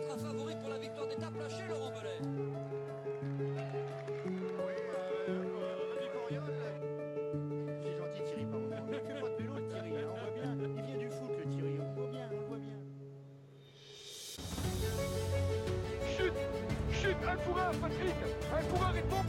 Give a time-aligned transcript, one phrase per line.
[0.00, 2.89] ultra favori pour la victoire d'étape lâchée, Laurent Belay.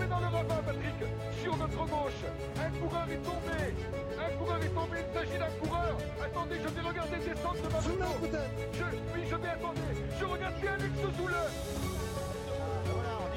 [0.07, 0.99] Dans le ravin, Patrick
[1.41, 2.23] Sur notre gauche.
[2.57, 3.59] Un coureur est tombé.
[4.17, 5.97] Un coureur est tombé, il s'agit d'un coureur.
[6.23, 8.37] Attendez, je vais regarder descendre de ma moto
[8.73, 8.83] je,
[9.13, 9.81] Oui, je vais attendre.
[10.19, 11.37] Je regarde bien Alex Zoule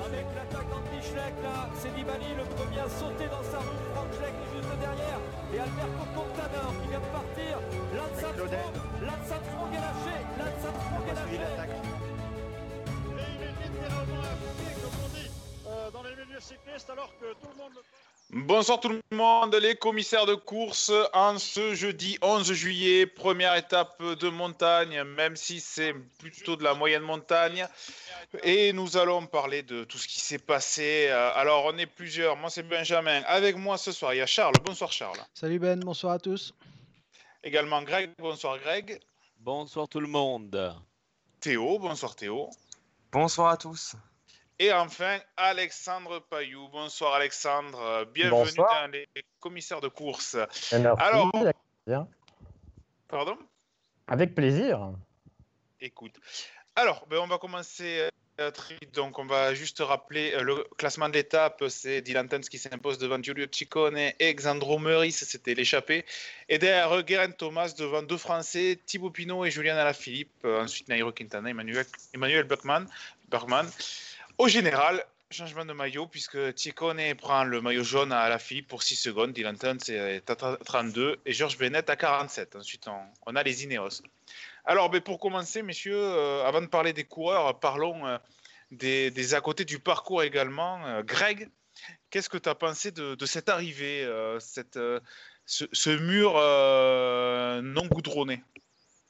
[0.04, 3.84] Avec l'attaque d'Anti-Schleck, là, c'est Nibali le premier à sauter dans sa roue.
[3.95, 5.20] Franck Schleck est juste derrière.
[5.52, 7.54] Et Alberto Contador qui vient de partir.
[7.95, 10.16] Lance Armstrong, Lance Armstrong est lâché.
[10.38, 11.40] Lance Armstrong est lâché.
[13.15, 14.53] Et il est littéralement
[16.34, 17.83] dans les milieux cyclistes, alors que tout le monde le
[18.47, 24.02] Bonsoir tout le monde, les commissaires de course en ce jeudi 11 juillet, première étape
[24.02, 27.69] de montagne, même si c'est plutôt de la moyenne montagne.
[28.43, 31.09] Et nous allons parler de tout ce qui s'est passé.
[31.10, 33.23] Alors on est plusieurs, moi c'est Benjamin.
[33.26, 34.54] Avec moi ce soir, il y a Charles.
[34.65, 35.21] Bonsoir Charles.
[35.35, 36.54] Salut Ben, bonsoir à tous.
[37.45, 38.10] Également Greg.
[38.19, 39.01] Bonsoir Greg.
[39.38, 40.74] Bonsoir tout le monde.
[41.41, 41.79] Théo.
[41.79, 42.48] Bonsoir Théo.
[43.13, 43.95] Bonsoir à tous.
[44.59, 46.69] Et enfin Alexandre Payou.
[46.69, 47.80] Bonsoir Alexandre.
[47.80, 48.83] Euh, Bienvenue Bonsoir.
[48.83, 49.07] dans les
[49.41, 50.37] commissaires de course.
[50.73, 51.02] Eh, Merci.
[51.02, 51.33] Alors-.
[53.09, 53.37] Pardon?
[54.07, 54.93] Avec plaisir.
[55.80, 56.15] Écoute.
[56.77, 58.09] Alors, ben, on va commencer
[58.41, 58.51] euh.
[58.93, 61.63] Donc, on va juste rappeler euh, le classement d'étape.
[61.69, 66.05] C'est Dylan Tens qui s'impose devant Giulio Ciccone et Xandro Meurice, c'était l'échappée.
[66.49, 70.32] Et derrière, eux, Guerin Thomas devant deux Français, Thibaut Pinot et Julien Alaphilippe.
[70.44, 72.88] Euh, ensuite, Nairo Quintana, Emmanuel, Emmanuel Bergman.
[73.28, 73.71] Bergman.
[74.38, 78.97] Au général, changement de maillot, puisque Ciccone prend le maillot jaune à Alaphilippe pour 6
[78.97, 79.32] secondes.
[79.32, 82.56] Dylan Tens est à 32 et Georges Bennett à 47.
[82.56, 82.88] Ensuite,
[83.26, 84.03] on, a les Ineos.
[84.65, 88.19] Alors, ben, pour commencer, messieurs, euh, avant de parler des coureurs, parlons euh,
[88.71, 90.84] des, à côté du parcours également.
[90.87, 91.48] Euh, Greg,
[92.10, 94.38] qu'est-ce que tu as pensé de, cette arrivée, euh,
[94.76, 95.00] euh,
[95.47, 98.42] ce, mur euh, non goudronné?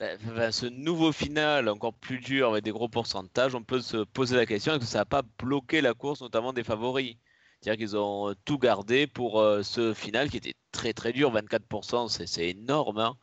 [0.01, 4.47] Ce nouveau final encore plus dur avec des gros pourcentages, on peut se poser la
[4.47, 7.17] question est-ce que ça n'a pas bloqué la course, notamment des favoris?
[7.61, 12.09] C'est-à-dire qu'ils ont tout gardé pour euh, ce final qui était très très dur, 24%,
[12.09, 12.99] c'est énorme.
[12.99, 13.17] hein.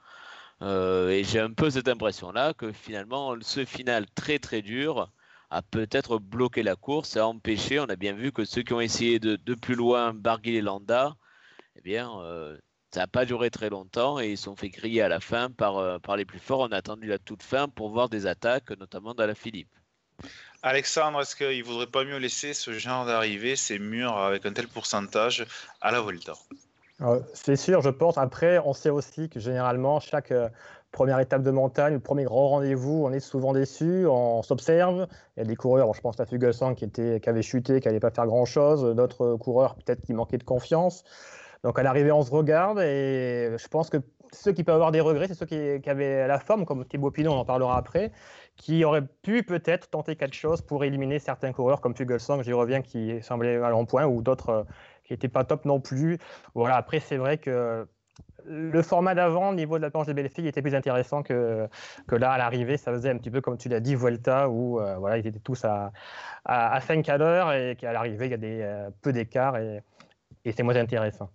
[0.61, 5.11] Euh, et j'ai un peu cette impression-là que finalement ce final très très dur
[5.49, 8.81] a peut-être bloqué la course, a empêché, on a bien vu que ceux qui ont
[8.81, 11.15] essayé de, de plus loin Barguil et Landa,
[11.75, 12.57] eh bien, euh,
[12.93, 15.49] ça n'a pas duré très longtemps et ils se sont fait griller à la fin
[15.49, 16.59] par, euh, par les plus forts.
[16.59, 19.69] On a attendu la toute fin pour voir des attaques, notamment dans la Philippe.
[20.61, 24.53] Alexandre, est-ce qu'il ne vaudrait pas mieux laisser ce genre d'arrivée, ces murs avec un
[24.53, 25.45] tel pourcentage
[25.79, 26.33] à la Volta?
[27.01, 28.17] Euh, C'est sûr, je pense.
[28.17, 30.49] Après, on sait aussi que généralement, chaque euh,
[30.91, 35.07] première étape de montagne, le premier grand rendez-vous, on est souvent déçu, on s'observe.
[35.37, 37.79] Il y a des coureurs, bon, je pense à Fuglsang qui, était, qui avait chuté,
[37.79, 41.03] qui n'allait pas faire grand-chose, d'autres coureurs peut-être qui manquaient de confiance.
[41.63, 43.97] Donc à l'arrivée, on se regarde et je pense que
[44.33, 47.31] ceux qui peuvent avoir des regrets, c'est ceux qui, avaient la forme, comme Thibaut Pinot,
[47.31, 48.11] on en parlera après,
[48.55, 52.81] qui auraient pu peut-être tenter quelque chose pour éliminer certains coureurs comme Fuglsang, j'y reviens,
[52.81, 54.63] qui semblait à en point, ou d'autres euh,
[55.03, 56.17] qui n'étaient pas top non plus.
[56.55, 57.87] Voilà, après, c'est vrai que
[58.45, 61.67] le format d'avant, au niveau de la planche des belles filles, était plus intéressant que,
[62.07, 64.79] que là, à l'arrivée, ça faisait un petit peu comme tu l'as dit, Vuelta, où
[64.79, 65.91] euh, voilà, ils étaient tous à,
[66.45, 69.57] à, à 5 à l'heure et qu'à l'arrivée, il y a des, euh, peu d'écart
[69.57, 69.81] et,
[70.45, 71.29] et c'est moins intéressant.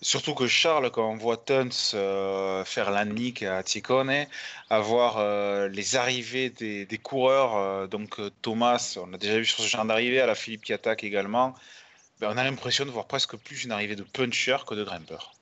[0.00, 4.26] Surtout que Charles, quand on voit Tuns euh, faire la nique à Ciccone,
[4.70, 9.60] avoir euh, les arrivées des, coureurs, euh, donc euh, Thomas, on a déjà vu sur
[9.60, 11.54] ce genre d'arrivée, à la Philippe qui attaque également,
[12.20, 15.34] ben, on a l'impression de voir presque plus une arrivée de puncher que de grimpeur.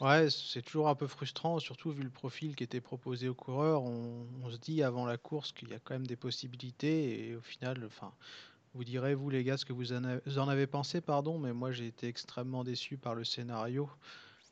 [0.00, 3.82] Ouais, c'est toujours un peu frustrant, surtout vu le profil qui était proposé aux coureurs.
[3.82, 7.36] On, on se dit avant la course qu'il y a quand même des possibilités et
[7.36, 8.12] au final, enfin,
[8.74, 11.86] vous direz vous les gars ce que vous en avez, pensé, pardon, mais moi j'ai
[11.86, 13.90] été extrêmement déçu par le scénario.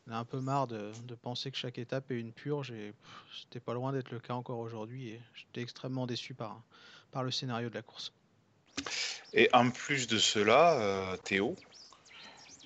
[0.07, 0.91] On a un peu marre de,
[1.23, 2.95] penser que chaque étape est une purge et
[3.41, 6.63] c'était pas loin d'être le cas encore aujourd'hui j'étais extrêmement déçu par,
[7.11, 8.13] par le scénario de la course.
[9.35, 11.57] Et en plus de cela, euh, Théo,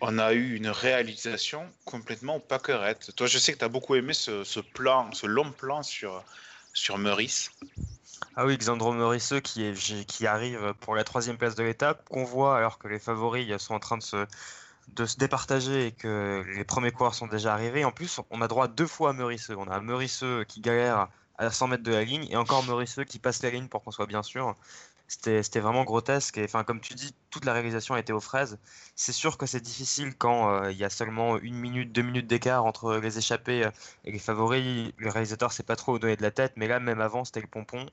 [0.01, 3.15] on a eu une réalisation complètement pâquerette.
[3.17, 6.25] Toi, je sais que tu as beaucoup aimé ce, ce plan, ce long plan sur,
[6.73, 7.51] sur Meurice.
[8.37, 12.79] Ah oui, Xandro Meurice qui, arrive pour la troisième place de l'étape, qu'on voit alors
[12.79, 17.27] que les favoris sont en train de se, départager et que les premiers coureurs sont
[17.27, 17.85] déjà arrivés.
[17.85, 19.51] En plus, on a droit deux fois à Meurice.
[19.51, 21.09] On a Meurice qui galère
[21.39, 23.91] à 100 mètres de la ligne, et encore Morisseux qui passe la ligne pour qu'on
[23.91, 24.55] soit bien sûr.
[25.13, 26.39] C'était vraiment grotesque.
[26.39, 28.59] Et enfin, comme tu dis, toute la réalisation a été aux fraises.
[28.97, 32.27] C'est sûr que c'est difficile quand euh, il y a seulement une minute, deux minutes
[32.27, 33.71] d'écart entre les échappés euh,
[34.05, 34.93] et les favoris.
[34.97, 37.47] Le réalisateur sait pas trop donner de la tête, mais là, même avant, c'était le
[37.47, 37.85] pompon.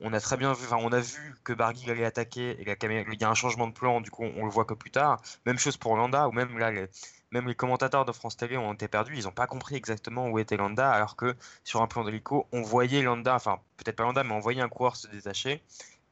[0.00, 2.74] On a très bien vu, enfin, on a vu que Barguil allait attaquer et la
[3.12, 5.20] il y a un changement de plan, du coup, on le voit que plus tard.
[5.46, 6.88] Même chose pour Landa, ou même là, les,
[7.32, 10.38] même les commentateurs de France Télé ont été perdus, ils n'ont pas compris exactement où
[10.38, 11.34] était Landa, alors que
[11.64, 14.68] sur un plan d'hélico, on voyait Landa, enfin peut-être pas Landa, mais on voyait un
[14.68, 15.62] coureur se détacher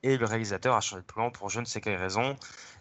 [0.05, 2.37] et le réalisateur a changé de plan pour je ne sais quelle raison.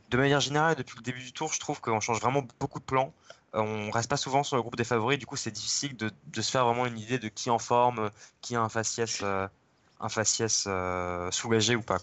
[0.09, 2.83] De manière générale, depuis le début du tour, je trouve qu'on change vraiment beaucoup de
[2.83, 3.13] plans.
[3.55, 6.11] Euh, on reste pas souvent sur le groupe des favoris, du coup c'est difficile de,
[6.41, 8.09] se faire vraiment une idée de qui en forme,
[8.41, 9.47] qui a un faciès, euh,
[9.99, 11.99] un faciès euh, soulagé ou pas.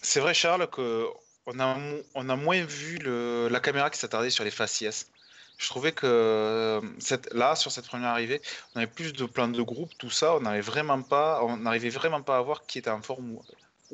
[0.00, 5.10] C'est vrai Charles qu'on a, moins vu la caméra qui s'attardait sur les faciès.
[5.58, 8.40] Je trouvais que cette, là, sur cette première arrivée,
[8.74, 11.90] on avait plus de plans de groupe, tout ça, on n'arrivait vraiment pas, on n'arrivait
[11.90, 13.38] vraiment pas à voir qui était en forme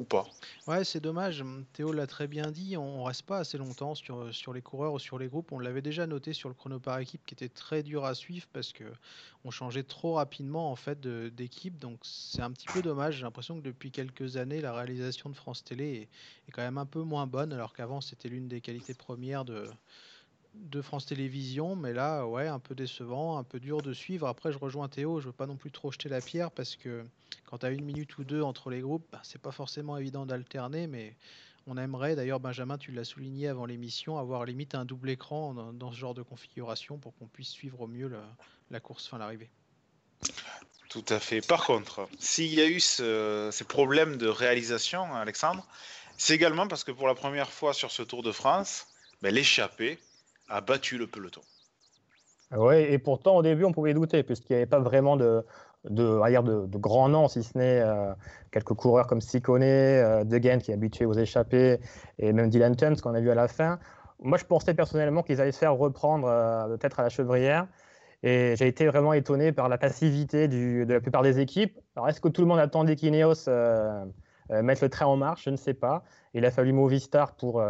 [0.05, 0.27] pas?
[0.67, 1.45] Ouais, c'est dommage.
[1.73, 2.77] Théo l'a très bien dit.
[2.77, 5.53] On reste pas assez longtemps sur, sur les coureurs ou sur les groupes.
[5.53, 8.47] On l'avait déjà noté sur le chrono par équipe qui était très dur à suivre
[8.53, 8.85] parce que
[9.45, 11.79] on changeait trop rapidement en fait d'équipe.
[11.79, 13.17] Donc c'est un petit peu dommage.
[13.17, 16.09] J'ai l'impression que depuis quelques années, la réalisation de France Télé est,
[16.49, 19.69] est quand même un peu moins bonne alors qu'avant c'était l'une des qualités premières de,
[20.55, 24.27] de France Télévisions, mais là, ouais, un peu décevant, un peu dur de suivre.
[24.27, 27.05] Après, je rejoins Théo, je veux pas non plus trop jeter la pierre parce que
[27.49, 30.27] quand tu as une minute ou deux entre les groupes, bah, c'est pas forcément évident
[30.27, 31.17] d'alterner, mais
[31.67, 35.91] on aimerait, d'ailleurs, Benjamin, tu l'as souligné avant l'émission, avoir limite un double écran dans,
[35.91, 38.13] ce genre de configuration pour qu'on puisse suivre au mieux
[38.71, 39.49] la, course fin l'arrivée.
[40.91, 41.41] Tout à fait.
[41.47, 45.67] Par contre, s'il y a eu ces problèmes de réalisation, Alexandre,
[46.19, 48.87] c'est également parce que pour la première fois sur ce Tour de France,
[49.23, 49.99] ben, l'échappée
[50.49, 51.43] a battu le peloton.
[52.51, 55.45] Oui, et pourtant au début on pouvait douter, puisqu'il n'y avait pas vraiment de,
[55.85, 58.13] de, de, grands noms, si ce n'est euh,
[58.51, 61.79] quelques coureurs comme Sikone, euh, De Gent qui est habitué aux échappées,
[62.19, 63.79] et même Dylan Tums qu'on a vu à la fin.
[64.21, 67.67] Moi je pensais personnellement qu'ils allaient se faire reprendre euh, peut-être à la chevrière,
[68.23, 71.79] et j'ai été vraiment étonné par la passivité de la plupart des équipes.
[71.95, 73.49] Alors est-ce que tout le monde attendait qu'Ineos
[74.51, 75.45] mette le train en marche?
[75.45, 76.03] Je ne sais pas.
[76.35, 77.63] Il a fallu Movistar pour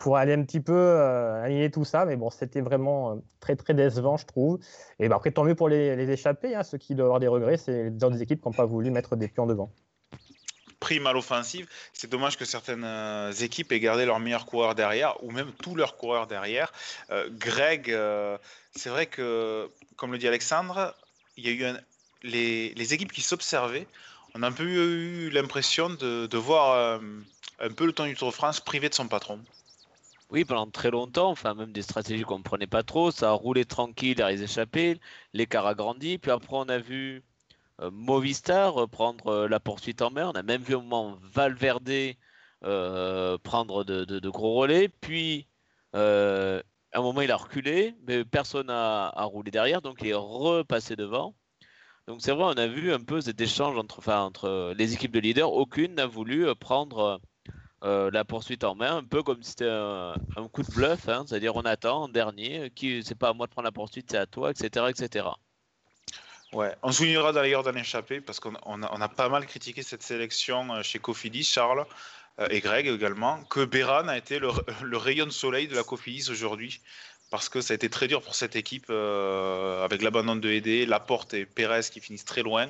[0.00, 2.06] pour aller un petit peu euh, aligner tout ça.
[2.06, 4.58] Mais bon, c'était vraiment euh, très, très décevant, je trouve.
[4.98, 6.56] Et bah, après, tant mieux pour les, les échappés.
[6.56, 6.64] Hein.
[6.64, 9.14] Ceux qui doivent avoir des regrets, c'est les autres équipes qui n'ont pas voulu mettre
[9.14, 9.70] des pions devant.
[10.80, 15.22] Prime à l'offensive, c'est dommage que certaines euh, équipes aient gardé leurs meilleurs coureurs derrière,
[15.22, 16.72] ou même tous leurs coureurs derrière.
[17.32, 17.94] Greg,
[18.74, 20.96] c'est vrai que, comme le dit Alexandre,
[21.36, 21.76] il y a eu
[22.22, 23.86] les, les, équipes qui s'observaient.
[24.34, 26.98] On a un peu eu l'impression de, de voir
[27.58, 29.38] un peu le temps du Tour de France privé de son patron.
[30.30, 33.32] Oui, pendant très longtemps, enfin même des stratégies qu'on ne prenait pas trop, ça a
[33.32, 35.00] roulé tranquille derrière les échappés,
[35.32, 37.24] l'écart a grandi, puis après on a vu
[37.80, 42.14] euh, Movistar reprendre euh, la poursuite en mer, on a même vu au moment Valverde
[42.64, 45.48] euh, prendre de, gros relais, puis
[45.94, 45.98] à
[46.94, 51.34] un moment il a reculé, mais personne n'a roulé derrière, donc il est repassé devant.
[52.06, 55.12] Donc c'est vrai, on a vu un peu cet échange entre, enfin, entre les équipes
[55.12, 57.20] de leaders, aucune n'a voulu prendre
[57.82, 60.14] euh, la poursuite en main, un peu comme si c'était un,
[60.52, 63.52] coup de bluff, hein, c'est-à-dire on attend en dernier, qui c'est pas à moi de
[63.52, 65.28] prendre la poursuite, c'est à toi, etc., etc.
[66.52, 70.74] Ouais, on soulignera d'ailleurs dans l'échappée parce qu'on on a, pas mal critiqué cette sélection
[70.74, 71.86] euh, chez Cofidis, Charles
[72.38, 74.50] euh, et Greg également, que Béran a été le,
[74.98, 76.82] rayon de soleil de la Cofidis aujourd'hui
[77.30, 81.32] parce que ça a été très dur pour cette équipe avec l'abandon de Hédé, Laporte
[81.32, 82.66] et Pérez qui finissent très loin,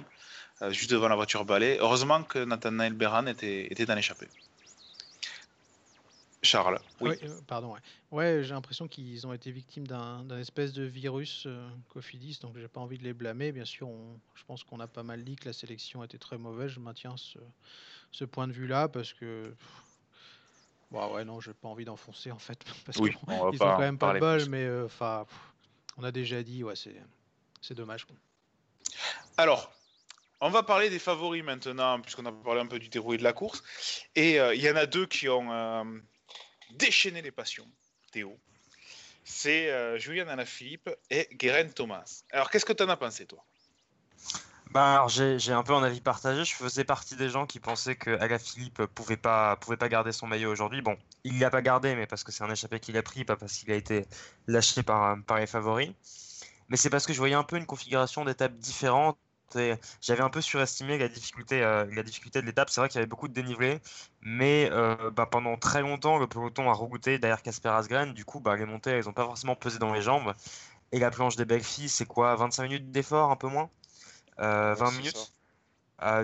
[0.69, 1.79] juste devant la voiture balai.
[1.81, 4.29] Heureusement que Nathanael Béran était, était dans l'échappée.
[6.43, 6.81] Charles.
[7.01, 7.17] Oui.
[7.23, 7.75] Euh, pardon.
[8.11, 12.69] Ouais, j'ai l'impression qu'ils ont été victimes d'un espèce de virus euh, Cofidis, donc j'ai
[12.69, 13.53] pas envie de les blâmer.
[13.53, 13.89] Bien sûr,
[14.35, 16.71] je pense qu'on a pas mal dit que la sélection était très mauvaise.
[16.71, 19.55] Je maintiens ce, point de vue-là parce que.
[20.91, 22.65] Bah ouais, non, j'ai pas envie d'enfoncer en fait.
[22.85, 25.25] Parce oui, ils ont quand même pas de bol, mais euh, enfin,
[25.99, 28.09] on a déjà dit, ouais, c'est dommage.
[29.37, 29.71] Alors,
[30.41, 33.33] on va parler des favoris maintenant, puisqu'on a parlé un peu du déroulé de la
[33.33, 33.63] course.
[34.17, 36.03] Et il y en a deux qui ont
[36.75, 37.69] déchaîner les passions,
[38.13, 38.39] Théo.
[39.25, 42.23] C'est euh, Julien Alaphilippe et Guérin Thomas.
[42.33, 43.45] Alors, qu'est-ce que tu en as pensé, toi?
[44.71, 46.45] Bah j'ai un peu un avis partagé.
[46.45, 50.29] Je faisais partie des gens qui pensaient que Alaphilippe pouvait pas pouvait pas garder son
[50.29, 50.81] maillot aujourd'hui.
[50.81, 53.35] Bon, il l'a pas gardé, mais parce que c'est un échappé qu'il a pris, pas
[53.35, 54.07] parce qu'il a été
[54.47, 55.91] lâché par, par les favoris.
[56.69, 59.19] Mais c'est parce que je voyais un peu une configuration d'étapes différente
[60.01, 62.71] j'avais un peu surestimé la difficulté, euh, la difficulté de l'étape.
[62.71, 63.81] C'est vrai qu'il y avait beaucoup de dénivelé,
[64.23, 68.13] mais euh, bah, pendant très longtemps, le peloton a regoûté derrière Casper Asgren.
[68.13, 70.35] Du coup, bah, les montées, elles n'ont pas forcément pesé dans les jambes.
[70.93, 73.71] Et la planche des belles filles, c'est quoi 25 minutes d'effort, un peu moins
[74.39, 75.33] 20 euh, minutes?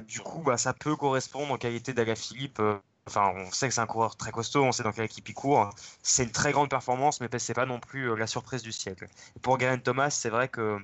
[0.07, 2.57] Du coup, bah, ça peut correspondre en qualité d'Alaphilippe.
[2.57, 2.83] Philippe.
[3.09, 5.35] Enfin, on sait que c'est un coureur très costaud, on sait dans quelle équipe il
[5.35, 5.73] court.
[6.03, 9.07] C'est une très grande performance, mais c'est pas non plus la surprise du siècle.
[9.43, 10.81] pour Garen Thomas, c'est vrai que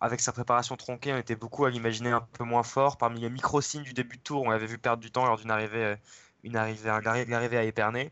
[0.00, 2.96] avec sa préparation tronquée, on était beaucoup à l'imaginer un peu moins fort.
[2.96, 5.50] Parmi les micro-signes du début de tour, on l'avait vu perdre du temps lors d'une
[5.50, 5.94] arrivée,
[6.44, 6.90] une arrivée,
[7.28, 8.10] l'arrivée à Épernay.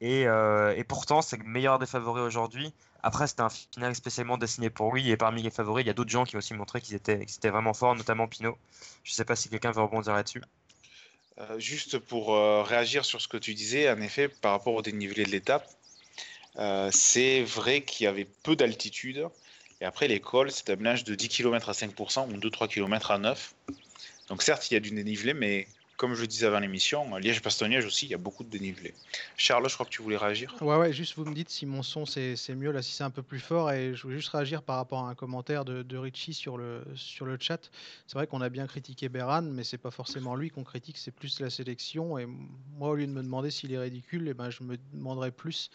[0.00, 2.72] Et, et pourtant, c'est le meilleur des favoris aujourd'hui.
[3.02, 5.10] Après, c'était un final spécialement dessiné pour lui.
[5.10, 7.22] Et parmi les favoris, il y a d'autres gens qui ont aussi montré qu'ils étaient,
[7.22, 8.56] étaient, vraiment forts, notamment Pinot.
[9.04, 10.42] Je ne sais pas si quelqu'un veut rebondir là-dessus.
[11.38, 14.82] Euh, juste pour euh, réagir sur ce que tu disais, en effet, par rapport au
[14.82, 15.66] dénivelé de l'étape,
[16.56, 19.26] euh, c'est vrai qu'il y avait peu d'altitude.
[19.80, 23.18] Et après, l'école, c'est un mélange de 10 km à 5% ou 2-3 km à
[23.18, 23.54] 9.
[24.28, 25.66] Donc certes, il y a du dénivelé, mais
[26.00, 28.94] comme je le disais avant l'émission, Liège-Bastogne-Liège aussi, il y a beaucoup de dénivelé.
[29.36, 30.56] Charles, je crois que tu voulais réagir.
[30.62, 33.10] Ouais, ouais, juste vous me dites si mon son c'est mieux là, si c'est un
[33.10, 33.70] peu plus fort.
[33.70, 36.82] Et je voulais juste réagir par rapport à un commentaire de, de Richie sur le,
[36.94, 37.70] sur le chat.
[38.06, 41.10] C'est vrai qu'on a bien critiqué Beran, mais c'est pas forcément lui qu'on critique, c'est
[41.10, 42.16] plus la sélection.
[42.16, 42.24] Et
[42.78, 45.70] moi, au lieu de me demander s'il est ridicule, eh ben, je me demanderais plus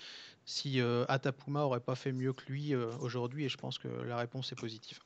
[0.45, 3.45] si euh, Atapuma aurait pas fait mieux que lui euh, aujourd'hui.
[3.45, 4.99] Et je pense que la réponse est positive.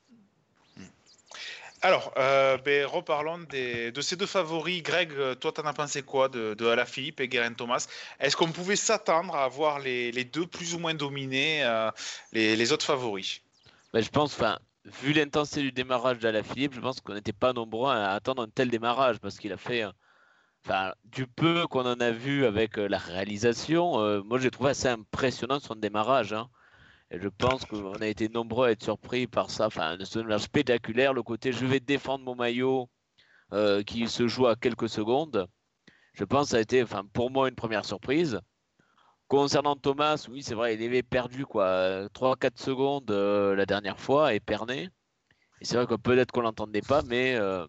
[1.82, 4.82] Alors, euh, ben, reparlons de ces deux favoris.
[4.82, 7.86] Greg, euh, toi, t'en as pensé quoi de, de Alaphilippe et Guerin Thomas?
[8.18, 11.90] Est-ce qu'on pouvait s'attendre à voir les, deux plus ou moins dominer euh,
[12.32, 13.40] les, autres favoris?
[13.94, 17.90] Ben, Je pense, enfin, vu l'intensité du démarrage d'Alaphilippe, je pense qu'on n'était pas nombreux
[17.90, 19.84] à attendre un tel démarrage parce qu'il a fait,
[21.04, 25.74] du peu qu'on en a vu avec la réalisation, moi j'ai trouvé assez impressionnant son
[25.74, 26.32] démarrage.
[26.32, 26.48] Hein.
[27.10, 29.66] Et je pense qu'on a été nombreux à être surpris par ça.
[29.66, 32.88] Enfin, de spectaculaire, le côté je vais défendre mon maillot
[33.52, 35.48] euh, qui se joue à quelques secondes.
[36.12, 38.40] Je pense que ça a été, enfin, pour moi, une première surprise.
[39.26, 44.34] Concernant Thomas, oui, c'est vrai, il avait perdu quoi, 3-4 secondes euh, la dernière fois,
[44.34, 44.88] éperné.
[45.60, 47.66] Et c'est vrai que peut-être qu'on l'entendait pas, mais euh,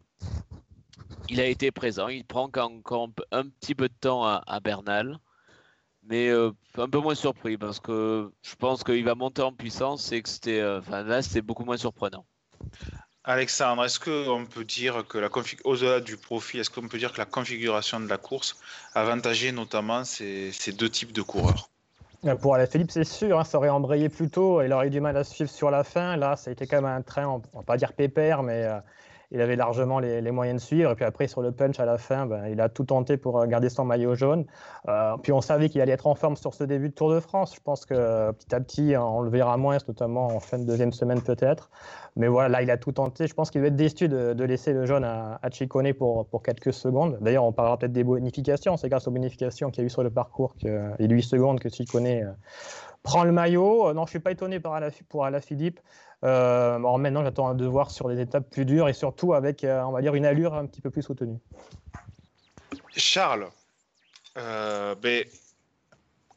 [1.31, 2.07] il a été présent.
[2.07, 5.17] Il prend encore un petit peu de temps à Bernal
[6.03, 10.11] mais euh, un peu moins surpris parce que je pense qu'il va monter en puissance
[10.11, 12.25] et que c'était, euh, enfin là c'était beaucoup moins surprenant.
[13.23, 15.29] Alexandre, est-ce qu'on peut dire que la
[15.63, 18.57] au-delà du profil, est-ce qu'on peut dire que la configuration de la course
[18.95, 21.69] avantageait notamment ces, ces deux types de coureurs?
[22.25, 25.01] Euh, pour Philippe, c'est sûr, hein, ça aurait embrayé plus tôt, il aurait eu du
[25.01, 26.17] mal à suivre sur la fin.
[26.17, 28.67] Là, ça a été quand même un train, on va pas dire pépère, mais
[29.31, 30.91] il avait largement les, moyens de suivre.
[30.91, 33.39] Et puis après, sur le punch à la fin, ben, il a tout tenté pour
[33.39, 34.45] euh, garder son maillot jaune.
[34.89, 37.19] Euh, puis on savait qu'il allait être en forme sur ce début de Tour de
[37.19, 37.55] France.
[37.55, 40.91] Je pense que petit à petit, on le verra moins, notamment en fin de deuxième
[40.91, 41.69] semaine peut-être.
[42.17, 43.25] Mais voilà, là, il a tout tenté.
[43.27, 45.49] Je pense qu'il va être déçu de, laisser le jaune à, à
[45.97, 47.17] pour, quelques secondes.
[47.21, 48.75] D'ailleurs, on parlera peut-être des bonifications.
[48.75, 51.59] C'est grâce aux bonifications qu'il y a eu sur le parcours que, et 8 secondes
[51.59, 52.31] que Ciccone euh,
[53.03, 53.93] prend le maillot.
[53.93, 55.79] Non, je ne suis pas étonné par pour Alaphilippe.
[56.23, 59.91] Euh, maintenant, j'attends un devoir sur les étapes plus dures et surtout avec, euh, on
[59.91, 61.37] va dire, une allure un petit peu plus soutenue.
[62.95, 63.47] Charles,
[64.37, 65.25] euh, ben,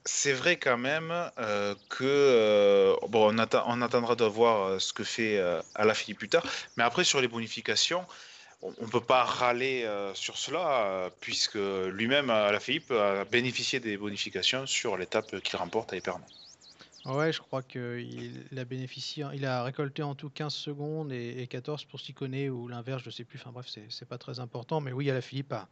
[0.04, 5.42] c'est vrai quand même euh, que bon, on, attendra de voir ce que fait
[5.74, 6.44] Alaphilippe plus tard,
[6.76, 8.04] mais après sur les bonifications,
[8.62, 14.96] on ne peut pas râler sur cela puisque lui-même Alaphilippe a bénéficié des bonifications sur
[14.96, 16.24] l'étape qu'il remporte à Épernay.
[17.06, 21.84] Ouais, je crois qu'il a bénéficié, il a récolté en tout 15 secondes et, 14
[21.84, 23.38] pour connaît ou l'inverse, je sais plus.
[23.38, 24.80] Enfin bref, c'est pas très important.
[24.80, 25.68] Mais oui, Philippe a,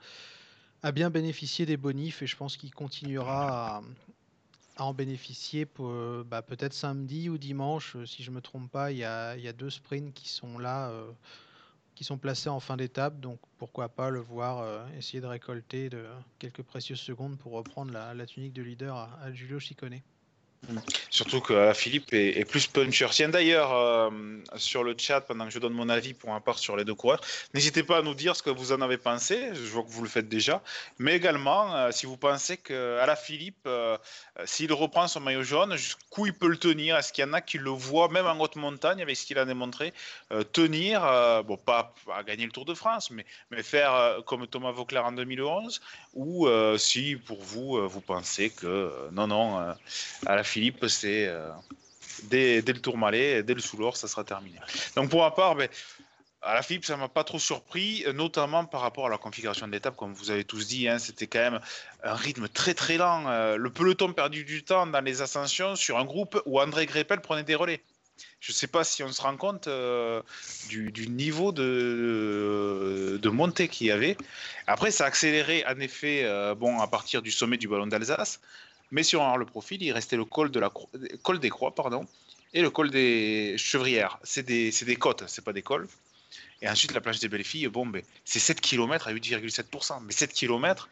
[0.82, 3.82] a bien bénéficié des bonifs et je pense qu'il continuera à,
[4.78, 5.90] en bénéficier pour
[6.24, 7.96] bah, peut-être samedi ou dimanche.
[8.04, 11.10] Si je me trompe pas, il y a, deux sprints qui sont là, euh,
[11.94, 13.20] qui sont placés en fin d'étape.
[13.20, 15.88] Donc pourquoi pas le voir euh, essayer de récolter
[16.38, 20.02] quelques précieuses secondes pour reprendre la, la tunique de leader à, à Giulio Ciccone.
[21.10, 23.08] Surtout que Philippe est, plus puncher.
[23.10, 24.10] Tiens d'ailleurs, euh,
[24.56, 26.94] sur le chat, pendant que je donne mon avis pour un part sur les deux
[26.94, 27.20] coureurs,
[27.52, 29.50] n'hésitez pas à nous dire ce que vous en avez pensé.
[29.54, 30.62] Je vois que vous le faites déjà.
[30.98, 33.98] Mais également, euh, si vous pensez que Philippe, euh,
[34.44, 36.96] s'il reprend son maillot jaune, jusqu'où il peut le tenir?
[36.96, 39.38] Est-ce qu'il y en a qui le voient, même en haute montagne, avec ce qu'il
[39.38, 39.92] a démontré,
[40.52, 41.02] tenir,
[41.44, 45.12] bon, pas à gagner le Tour de France, mais, mais faire comme Thomas Vauclair en
[45.12, 45.80] 2011
[46.14, 49.74] Ou si, pour vous, vous pensez que non, non,
[50.26, 50.51] à Philippe,
[50.88, 51.50] c'est euh,
[52.24, 54.58] dès, le tour malais, dès le sous ça sera terminé.
[54.96, 55.68] Donc pour ma part, ben,
[56.42, 59.72] à la Philippe, ça m'a pas trop surpris, notamment par rapport à la configuration de
[59.72, 61.60] l'étape, comme vous avez tous dit, hein, c'était quand même
[62.02, 63.28] un rythme très très lent.
[63.28, 67.20] Euh, le peloton perdu du temps dans les ascensions sur un groupe où André Greppel
[67.20, 67.80] prenait des relais.
[68.40, 70.20] Je ne sais pas si on se rend compte euh,
[70.68, 74.16] du, niveau de, de montée qu'il y avait.
[74.66, 78.40] Après, ça a accéléré en effet bon, à partir du sommet du ballon d'Alsace.
[78.92, 82.06] Mais si on regarde le profil, il restait le col, des Croix pardon,
[82.52, 84.18] et le col des Chevrières.
[84.22, 85.88] C'est des, des côtes, c'est pas des cols.
[86.60, 90.02] Et ensuite, la planche des belles filles, bon, ben, c'est 7 km à 8,7%.
[90.04, 90.88] Mais 7 km,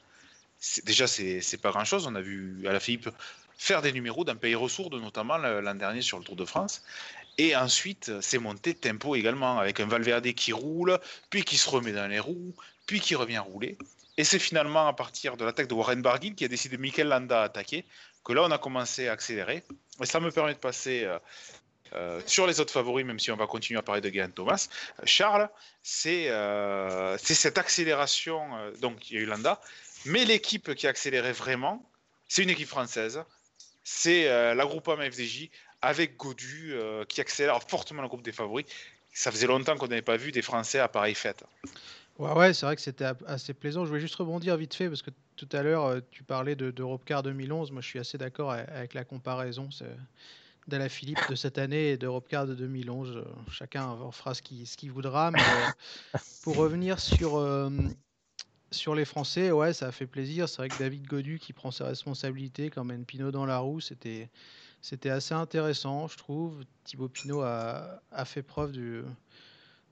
[0.84, 2.06] déjà, c'est pas grand-chose.
[2.06, 3.10] On a vu à la Philippe
[3.58, 6.82] faire des numéros d'un pays ressource, notamment l'an dernier sur le Tour de France.
[7.36, 11.92] Et ensuite, c'est monté tempo également, avec un Valverde qui roule, puis qui se remet
[11.92, 12.54] dans les roues,
[12.86, 13.76] puis qui revient rouler.
[14.20, 17.40] Et c'est finalement à partir de l'attaque de Warren Barguil qui a décidé Mikel Landa
[17.40, 17.86] à attaquer,
[18.22, 19.64] que là on a commencé à accélérer.
[20.02, 21.18] Et ça me permet de passer euh,
[21.94, 24.68] euh, sur les autres favoris, même si on va continuer à parler de Geraint Thomas.
[24.98, 25.48] Euh, Charles,
[25.82, 26.28] c'est
[27.18, 28.42] cette accélération,
[28.82, 29.58] donc il y a eu Landa,
[30.04, 31.82] mais l'équipe qui a accéléré vraiment,
[32.28, 33.24] c'est une équipe française.
[33.84, 35.48] C'est la Groupama FDJ
[35.80, 36.76] avec Godu
[37.08, 38.66] qui accélère fortement le groupe des favoris.
[39.14, 41.42] Ça faisait longtemps qu'on n'avait pas vu des Français à pareille fête.
[42.20, 43.84] Ouais, ouais, c'est vrai que c'était assez plaisant.
[43.84, 46.70] Je voulais juste rebondir vite fait parce que tout à l'heure, euh, tu parlais de
[46.70, 47.72] d'Europecar 2011.
[47.72, 49.70] Moi, je suis assez d'accord avec la comparaison
[50.68, 53.16] d'Ala Philippe de cette année et d'Europecar de 2011.
[53.16, 55.30] Euh, chacun en fera ce qu'il voudra.
[55.30, 57.42] Mais euh, pour revenir sur,
[58.70, 60.46] sur les Français, ouais, ça a fait plaisir.
[60.46, 63.80] C'est vrai que David Godu qui prend ses responsabilités comme un Pinot dans la roue,
[63.80, 64.28] c'était
[64.82, 66.64] c'était assez intéressant, je trouve.
[66.84, 69.04] Thibaut Pinot a, a fait preuve du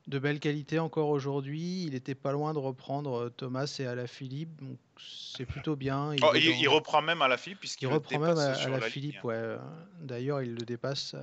[0.08, 1.84] de belle qualité encore aujourd'hui.
[1.84, 6.14] Il était pas loin de reprendre euh, Thomas et Alaphilippe, donc c'est plutôt bien.
[6.14, 9.56] Il, oh, il, reprend même Alaphilippe puisqu'il reprend même à, la Philippe, ouais.
[10.00, 11.22] D'ailleurs, il le dépasse euh,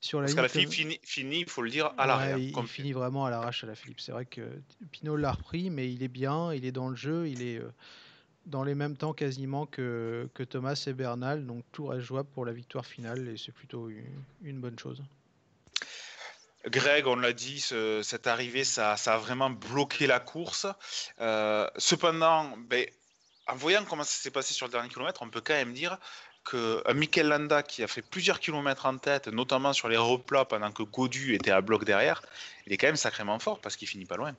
[0.00, 0.64] sur la Parce ligne.
[0.64, 2.38] Parce finit, finit, il faut le dire, à l'arrière.
[2.38, 4.00] il, finit vraiment à l'arrache à la Philippe.
[4.00, 4.42] C'est vrai que
[4.92, 7.72] Pinot l'a repris, mais il est bien, il est dans le jeu, il est euh,
[8.46, 12.44] dans les mêmes temps quasiment que, que Thomas et Bernal, donc tout reste jouable pour
[12.44, 13.90] la victoire finale et c'est plutôt
[14.42, 15.02] une bonne chose.
[16.66, 20.66] Greg, on l'a dit, cette arrivée, ça, a vraiment bloqué la course.
[21.20, 22.86] Euh, cependant, ben,
[23.46, 25.98] en voyant comment ça s'est passé sur le dernier kilomètre, on peut quand même dire
[26.44, 30.72] que Mikel Landa, qui a fait plusieurs kilomètres en tête, notamment sur les replats pendant
[30.72, 32.22] que Godu était à bloc derrière,
[32.66, 34.34] il est quand même sacrément fort parce qu'il finit pas loin.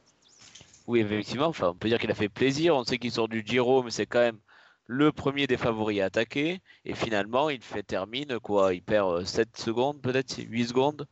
[0.88, 2.76] Oui, effectivement, enfin, on peut dire qu'il a fait plaisir.
[2.76, 4.40] On sait qu'il sort du Giro, mais c'est quand même
[4.88, 6.60] le premier des favoris à attaquer.
[6.86, 11.08] Et finalement, il fait termine quoi Il perd 7 euh, secondes, peut-être 8 secondes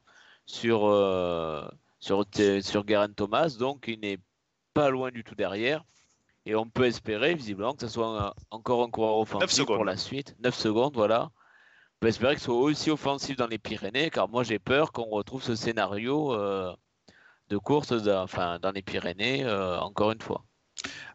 [0.49, 1.67] sur, euh,
[1.99, 2.25] sur,
[2.61, 4.17] sur Thomas, donc il n'est
[4.73, 5.85] pas loin du tout derrière.
[6.45, 10.35] Et on peut espérer, visiblement, que ce soit encore un coureur offensif pour la suite.
[10.39, 11.25] 9 secondes, voilà.
[11.25, 15.09] On peut espérer qu'il soit aussi offensif dans les Pyrénées, car moi j'ai peur qu'on
[15.09, 16.73] retrouve ce scénario euh,
[17.49, 20.43] de course dans, enfin, dans les Pyrénées, euh, encore une fois.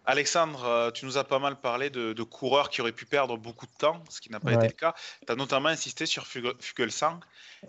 [0.07, 3.67] Alexandre, euh, tu nous as pas mal parlé de, coureurs qui auraient pu perdre beaucoup
[3.67, 4.95] de temps, ce qui n'a pas été le cas.
[5.27, 7.21] Tu as notamment insisté sur Fugelsang.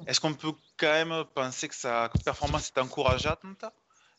[0.07, 3.65] Est-ce qu'on peut quand même penser que sa performance est encourageante?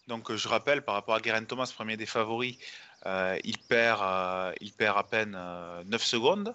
[0.08, 2.56] Donc, je rappelle, par rapport à Geraint Thomas, premier des favoris,
[3.04, 5.38] euh, il, perd, euh, il perd à peine
[5.86, 6.54] 9 secondes.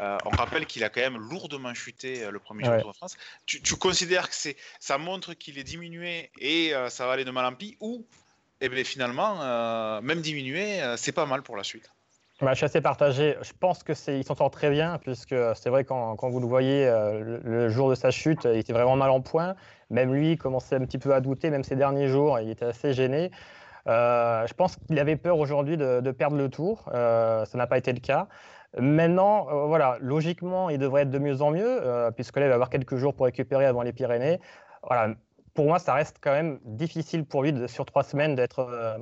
[0.00, 3.16] on rappelle qu'il a quand même lourdement chuté le premier jour de France.
[3.44, 4.36] Tu, tu, considères que
[4.78, 8.06] ça montre qu'il est diminué et ça va aller de mal en pis ou
[8.60, 11.90] et bien finalement, euh, même diminuer, euh, c'est pas mal pour la suite.
[12.40, 13.36] Bah, je suis assez partagé.
[13.42, 16.86] Je pense qu'il s'en sort très bien, puisque c'est vrai, quand, quand, vous le voyez,
[16.86, 19.56] euh, le, jour de sa chute, il était vraiment mal en point.
[19.90, 22.92] Même lui commençait un petit peu à douter, même ces derniers jours, il était assez
[22.94, 23.30] gêné.
[23.86, 26.84] je pense qu'il avait peur aujourd'hui de, perdre le tour.
[26.92, 28.28] ça n'a pas été le cas.
[28.78, 31.80] Maintenant, voilà, logiquement, il devrait être de mieux en mieux,
[32.14, 34.40] puisque là, il va avoir quelques jours pour récupérer avant les Pyrénées.
[34.82, 35.14] Voilà,
[35.54, 38.98] pour moi, ça reste quand même difficile pour lui sur trois semaines d'être euh,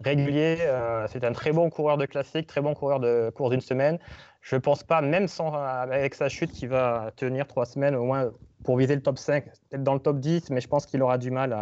[0.00, 0.58] régulier.
[0.60, 3.98] Euh, c'est un très bon coureur de classique, très bon coureur de course d'une semaine.
[4.40, 8.04] Je ne pense pas, même sans, avec sa chute, qu'il va tenir trois semaines au
[8.04, 8.30] moins
[8.64, 11.18] pour viser le top 5, peut-être dans le top 10, mais je pense qu'il aura
[11.18, 11.52] du mal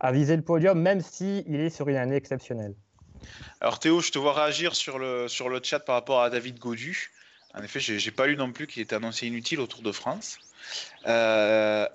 [0.00, 2.74] à, viser le podium, même s'il il est sur une année exceptionnelle.
[3.60, 6.58] Alors Théo, je te vois réagir sur le, sur le chat par rapport à David
[6.58, 7.12] Godu.
[7.54, 9.92] En effet, je n'ai pas lu non plus qu'il était annoncé inutile au Tour de
[9.92, 10.38] France.
[11.06, 11.86] Euh,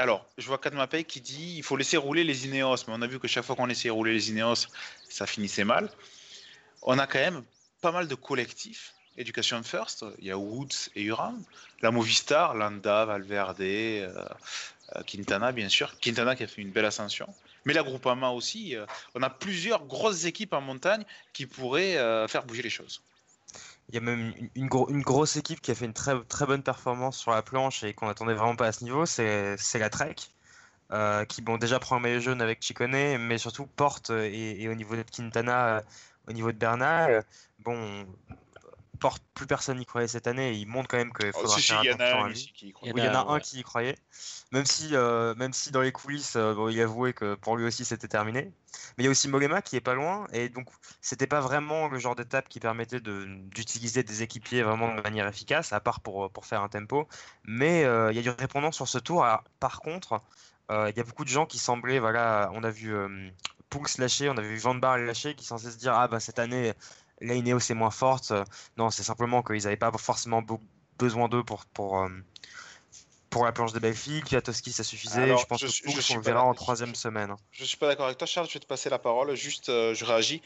[0.00, 3.06] alors, je vois Kadmapay qui dit il faut laisser rouler les Ineos, mais on a
[3.06, 4.66] vu que chaque fois qu'on laissait rouler les Ineos,
[5.08, 5.90] ça finissait mal.
[6.82, 7.44] On a quand même
[7.82, 8.94] pas mal de collectifs.
[9.18, 11.34] Education First, il y a Woods et Uran,
[11.82, 14.24] la Movistar, Landa, Valverde, euh,
[14.96, 17.28] euh, Quintana bien sûr, Quintana qui a fait une belle ascension,
[17.66, 18.76] mais la Groupama aussi.
[18.76, 21.96] Euh, on a plusieurs grosses équipes en montagne qui pourraient
[22.28, 23.02] faire bouger les choses.
[23.90, 27.18] Il y a même une, grosse équipe qui a fait une très, très bonne performance
[27.18, 30.14] sur la planche et qu'on n'attendait vraiment pas à ce niveau, c'est la Trek.
[30.92, 34.74] Euh, qui bon déjà prend un maillot jaune avec Chicone, mais surtout porte et, au
[34.74, 35.80] niveau de Quintana, euh,
[36.28, 37.24] au niveau de Bernal,
[37.60, 38.06] bon
[39.00, 40.52] porte plus personne n'y croyait cette année.
[40.52, 42.52] il montre quand même qu'il faudra faire attention à lui.
[42.62, 43.96] Il y en a un qui y croyait.
[44.52, 47.84] Même si, euh, même si dans les coulisses, euh, il avouait que pour lui aussi
[47.84, 48.52] c'était terminé.
[48.96, 50.26] Mais il y a aussi Mogema qui est pas loin.
[50.32, 50.68] Et donc,
[51.00, 55.72] c'était pas vraiment le genre d'étape qui permettait d'utiliser des équipiers vraiment de manière efficace,
[55.72, 57.08] à part pour, pour faire un tempo.
[57.44, 59.26] Mais euh, il y a du répondant sur ce tour.
[59.58, 60.22] par contre,
[60.70, 63.30] euh, il y a beaucoup de gens qui semblaient, voilà, on a vu euh,
[63.70, 66.38] Pulse lâcher, on a vu Van Barle lâcher, qui censés se dire, ah bah cette
[66.38, 66.72] année,
[67.20, 68.32] la Ineos est moins forte.
[68.76, 70.60] Non, c'est simplement qu'ils n'avaient pas forcément be-
[70.98, 72.08] besoin d'eux pour, pour, euh,
[73.30, 74.22] pour la planche des Belfi.
[74.22, 75.22] Kwiatkowski, ça suffisait.
[75.22, 77.34] Alors, je pense je que je suis on le verra en troisième semaine.
[77.52, 78.48] Je suis pas d'accord avec toi, Charles.
[78.48, 79.34] Je vais te passer la parole.
[79.34, 80.42] Juste, euh, je réagis.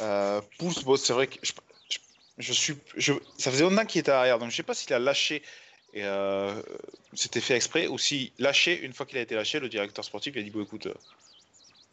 [0.00, 0.40] Euh,
[0.84, 1.52] bon, c'est vrai que je,
[1.88, 1.98] je-
[2.38, 4.98] je suis, je, ça faisait longtemps qu'il était arrière, donc je sais pas s'il a
[4.98, 5.42] lâché
[5.94, 6.60] et euh,
[7.14, 10.34] c'était fait exprès ou si lâché une fois qu'il a été lâché, le directeur sportif
[10.34, 10.94] lui a dit bon écoute, euh,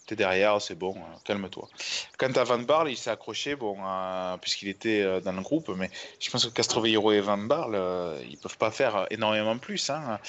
[0.06, 1.68] t'es derrière, c'est bon, euh, calme-toi.
[2.18, 5.70] Quant à Van Barle, il s'est accroché, bon, euh, puisqu'il était euh, dans le groupe,
[5.70, 5.90] mais
[6.20, 9.90] je pense que Castroveiro et Van Barle, euh, ils peuvent pas faire énormément plus.
[9.90, 10.20] Hein.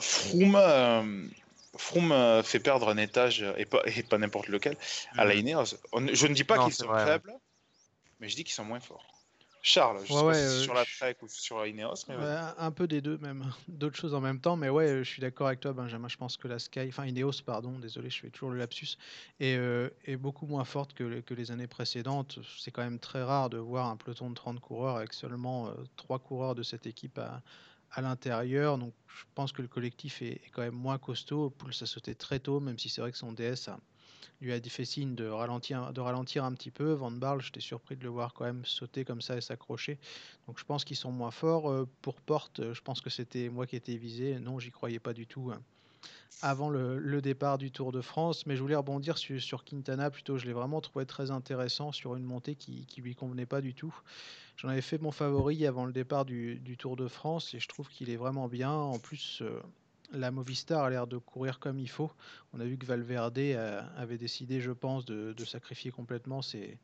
[0.00, 1.30] Froome,
[1.76, 4.76] Froome fait perdre un étage et pas, et pas n'importe lequel
[5.16, 5.74] à la Ineos.
[5.92, 6.64] On- je ne dis pas Mm.
[6.64, 7.10] Qu'ils sont vrai, ouais.
[7.10, 7.32] faibles,
[8.20, 9.04] mais je dis qu'ils sont moins forts.
[9.66, 12.14] Charles, je Ouais, sais pas ouais, si euh, sur la Trek ou sur Ineos, mais
[12.14, 12.38] Ouais, vas-y.
[12.58, 15.48] un- peu des deux même, d'autres choses en même temps, mais ouais, je suis d'accord
[15.48, 16.06] avec toi, Benjamin.
[16.08, 18.96] Je pense que la Sky, enfin Ineos, pardon, désolé, je fais toujours le lapsus,
[19.40, 22.38] est, euh, est beaucoup moins forte que, les- que les années précédentes.
[22.58, 25.74] C'est quand même très rare de voir un peloton de 30 coureurs avec seulement euh,
[25.96, 27.42] trois coureurs de cette équipe à,
[27.90, 28.78] à l'intérieur.
[28.78, 31.50] Donc je pense que le collectif est, est quand même moins costaud.
[31.50, 33.80] Pouls a sauté très tôt, même si c'est vrai que son DS a-
[34.40, 36.92] lui a fait signe de ralentir, de ralentir un petit peu.
[36.92, 39.98] Van Barle, j'étais surpris de le voir quand même sauter comme ça et s'accrocher.
[40.46, 41.70] Donc je pense qu'ils sont moins forts.
[41.70, 44.38] Euh, pour Porte, je pense que c'était moi qui étais visé.
[44.38, 45.60] Non, j'y croyais pas du tout hein,
[46.42, 48.46] avant le, départ du Tour de France.
[48.46, 50.38] Mais je voulais rebondir sur, Quintana plutôt.
[50.38, 53.74] Je l'ai vraiment trouvé très intéressant sur une montée qui, qui lui convenait pas du
[53.74, 53.94] tout.
[54.56, 57.68] J'en avais fait mon favori avant le départ du, du Tour de France et je
[57.68, 58.72] trouve qu'il est vraiment bien.
[58.72, 59.60] En plus, euh,
[60.12, 62.10] la Movistar a l'air de courir comme il faut.
[62.52, 66.78] On a vu que Valverde a- avait décidé, je pense, de, de sacrifier complètement ses,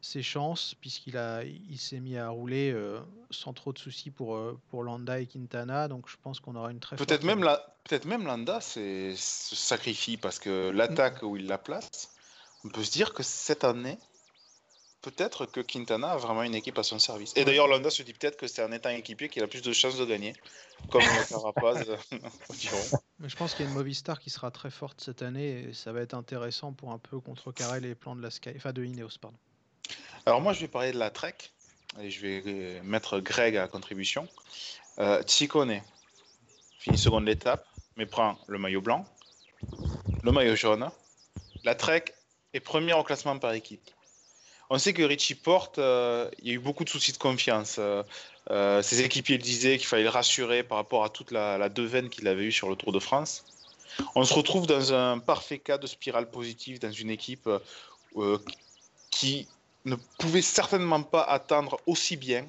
[0.00, 4.36] ses chances puisqu'il a, il s'est mis à rouler euh, sans trop de soucis pour,
[4.36, 5.88] euh, pour Landa et Quintana.
[5.88, 9.14] Donc je pense qu'on aura une très Peut-être forte- même, la, peut-être même Landa c'est-
[9.16, 12.10] se sacrifie parce que l'attaque où il la place,
[12.64, 13.98] on peut se dire que cette année,
[15.06, 17.32] peut-être que Quintana a vraiment une équipe à son service.
[17.36, 19.72] Et d'ailleurs, Landa se dit peut-être que c'est en étant équipier qu'il a plus de
[19.72, 20.34] chances de gagner,
[20.90, 21.96] comme le Carapaz euh,
[23.24, 25.92] je pense qu'il y a une Movistar qui sera très forte cette année et ça
[25.92, 29.18] va être intéressant pour un peu contrecarrer les plans de la Sky, enfin de Ineos,
[29.20, 29.38] pardon.
[30.26, 31.36] Alors moi, je vais parler de la Trek
[32.00, 34.26] et je vais euh, mettre Greg à contribution.
[34.98, 37.64] Euh, finit seconde l'étape,
[37.96, 39.04] mais prend le maillot blanc,
[40.24, 40.90] le maillot jaune.
[41.62, 42.06] La Trek
[42.54, 43.88] est première au classement par équipe.
[44.70, 47.76] On sait que Richie Porte, euh, il y a eu beaucoup de soucis de confiance.
[47.78, 48.02] Euh,
[48.50, 51.68] euh, ses équipiers le disaient qu'il fallait le rassurer par rapport à toute la, la
[51.68, 53.44] devenne qu'il avait eue sur le Tour de France.
[54.14, 57.48] On se retrouve dans un parfait cas de spirale positive dans une équipe
[59.10, 59.48] qui
[59.84, 62.46] ne pouvait certainement pas attendre aussi bien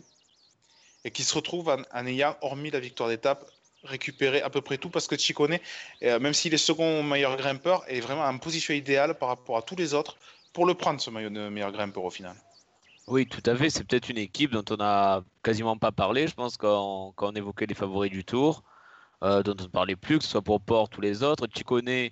[1.05, 3.49] et qui se retrouve en, en ayant, hormis la victoire d'étape,
[3.83, 5.57] récupéré à peu près tout parce que Chicone,
[6.03, 9.61] euh, même s'il est second meilleur grimpeur, est vraiment en position idéale par rapport à
[9.61, 10.17] tous les autres
[10.57, 12.35] pour le prendre ce maillot de meilleur grimpeur au final.
[13.05, 13.69] Oui, tout à fait.
[13.69, 17.67] C'est peut-être une équipe dont on n'a quasiment pas parlé, je pense, quand, on évoquait
[17.67, 18.63] les favoris du tour,
[19.23, 21.45] euh, dont on ne parlait plus, que ce soit pour Porte ou les autres.
[21.55, 22.09] Chicone,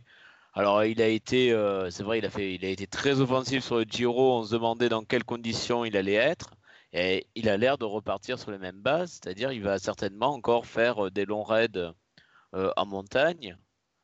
[0.53, 3.63] alors il a été, euh, c'est vrai, il a, fait, il a été très offensif
[3.63, 4.37] sur le Giro.
[4.37, 6.51] On se demandait dans quelles conditions il allait être.
[6.93, 10.67] Et il a l'air de repartir sur les mêmes bases, c'est-à-dire il va certainement encore
[10.67, 11.91] faire euh, des longs raids
[12.53, 13.57] en montagne.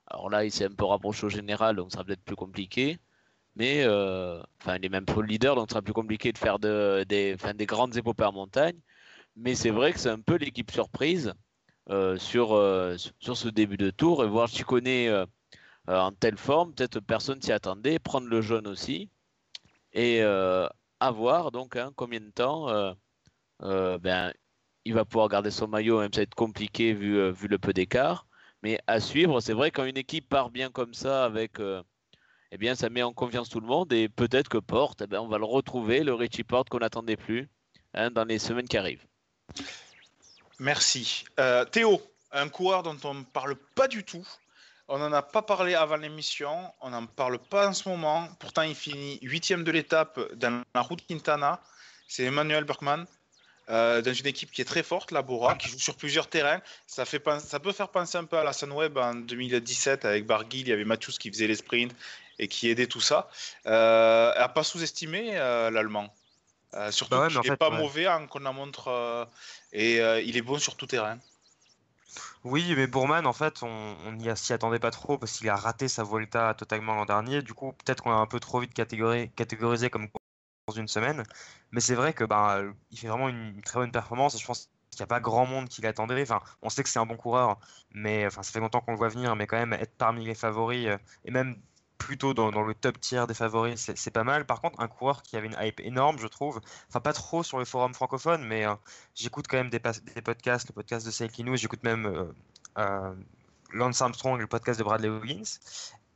[0.07, 2.97] Alors là, il s'est un peu rapproché au général, donc ça sera peut-être plus compliqué.
[3.55, 6.59] Mais euh, enfin, il est même pro leader, donc ce sera plus compliqué de faire
[6.59, 8.79] de, des, des grandes épopées en montagne.
[9.35, 11.33] Mais c'est vrai que c'est un peu l'équipe surprise
[11.89, 14.23] euh, sur, euh, sur ce début de tour.
[14.23, 15.25] Et voir Chicone euh,
[15.87, 17.99] en telle forme, peut-être personne s'y attendait.
[17.99, 19.09] Prendre le jaune aussi.
[19.93, 22.67] Et à voir donc hein, combien de temps
[23.59, 24.33] ben,
[24.85, 27.73] il va pouvoir garder son maillot, même ça va être compliqué vu, vu le peu
[27.73, 28.25] d'écart.
[28.63, 31.59] Mais à suivre, c'est vrai quand une équipe part bien comme ça avec
[32.51, 35.19] eh bien, ça met en confiance tout le monde et peut-être que Porte, eh ben,
[35.19, 37.49] on va le retrouver, le Richie Porte qu'on n'attendait plus
[37.93, 39.05] hein, dans les semaines qui arrivent.
[40.59, 41.23] Merci.
[41.39, 44.27] Euh, Théo, un coureur dont on ne parle pas du tout.
[44.87, 48.27] On n'en a pas parlé avant l'émission, on n'en parle pas en ce moment.
[48.39, 51.61] Pourtant, il finit huitième de l'étape dans la route Quintana.
[52.09, 53.05] C'est Emmanuel Berkman,
[53.69, 56.59] euh, dans une équipe qui est très forte, la Bora, qui joue sur plusieurs terrains.
[56.87, 60.61] Ça, fait, ça peut faire penser un peu à la Sunweb en 2017 avec Barguil.
[60.61, 61.95] Il y avait Mathius qui faisait les sprints
[62.41, 63.29] et qui aidait tout ça.
[63.67, 66.13] Euh, à pas sous-estimer euh, l'Allemand.
[66.73, 67.77] Euh, surtout Bah ouais, qu'il en n'est fait, pas ouais.
[67.77, 69.25] mauvais en montre euh,
[69.73, 71.17] et euh, il est bon sur tout terrain.
[72.43, 75.87] Oui, mais Bourman, en fait, on n'y s'y attendait pas trop parce qu'il a raté
[75.87, 77.41] sa Volta totalement l'an dernier.
[77.41, 80.07] Du coup, peut-être qu'on a un peu trop vite catégori- catégorisé comme
[80.67, 81.23] dans une semaine.
[81.71, 84.69] Mais c'est vrai que bah, il fait vraiment une, très bonne performance et je pense
[84.91, 86.21] qu'il n'y a pas grand monde qui l'attendait.
[86.23, 87.59] Enfin, on sait que c'est un bon coureur,
[87.91, 90.35] mais enfin, ça fait longtemps qu'on le voit venir, mais quand même être parmi les
[90.35, 91.61] favoris euh, et même
[92.01, 94.45] plutôt dans, le top tiers des favoris, c'est c'est pas mal.
[94.45, 96.59] Par contre, un coureur qui avait une hype énorme, je trouve.
[96.89, 98.75] Enfin, pas trop sur les forums francophones, mais euh,
[99.15, 102.25] j'écoute quand même des, podcasts, le podcast de Sail News, j'écoute même euh,
[102.79, 103.13] euh,
[103.71, 105.59] Lance Armstrong le podcast de Bradley Wiggins.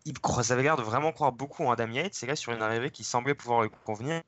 [0.05, 2.61] Il ça avait l'air de vraiment croire beaucoup en Adam Yates, et là, sur une
[2.61, 4.21] arrivée qui semblait pouvoir lui convenir,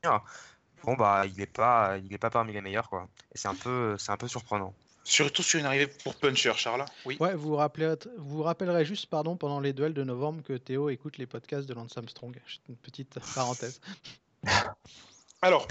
[0.83, 3.07] bon, bah, il est pas, pas parmi les meilleurs, quoi.
[3.33, 4.73] Et c'est un c'est un peu surprenant.
[5.07, 6.83] Surtout sur une arrivée pour puncher, Charles.
[7.05, 7.15] Oui.
[7.21, 10.51] Ouais, vous vous, rappelez, vous vous rappellerez juste, pardon, pendant les duels de novembre, que
[10.51, 12.37] Théo écoute les podcasts de Lance Armstrong.
[12.67, 13.79] Une petite parenthèse.
[15.41, 15.65] Alors,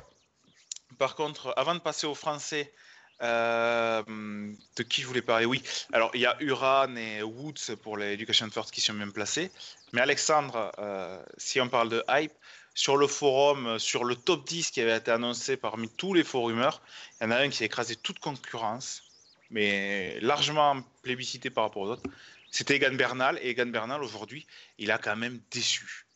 [0.97, 2.73] par contre, avant de passer aux Français,
[3.21, 5.45] euh, de qui je voulais parler?
[5.45, 9.11] Oui, alors il y a Uran et Woods pour les Education First qui sont bien
[9.11, 9.51] placés.
[9.93, 12.33] Mais Alexandre, euh, si on parle de hype,
[12.75, 16.43] sur le forum, sur le top 10 qui avait été annoncé parmi tous les faux
[16.43, 16.83] rumeurs,
[17.21, 19.03] il y en a un qui a écrasé toute concurrence,
[19.51, 22.03] mais largement plébiscité par rapport aux autres.
[22.51, 23.39] C'était Egan Bernal.
[23.43, 24.47] Et Egan Bernal, aujourd'hui,
[24.79, 26.07] il a quand même déçu.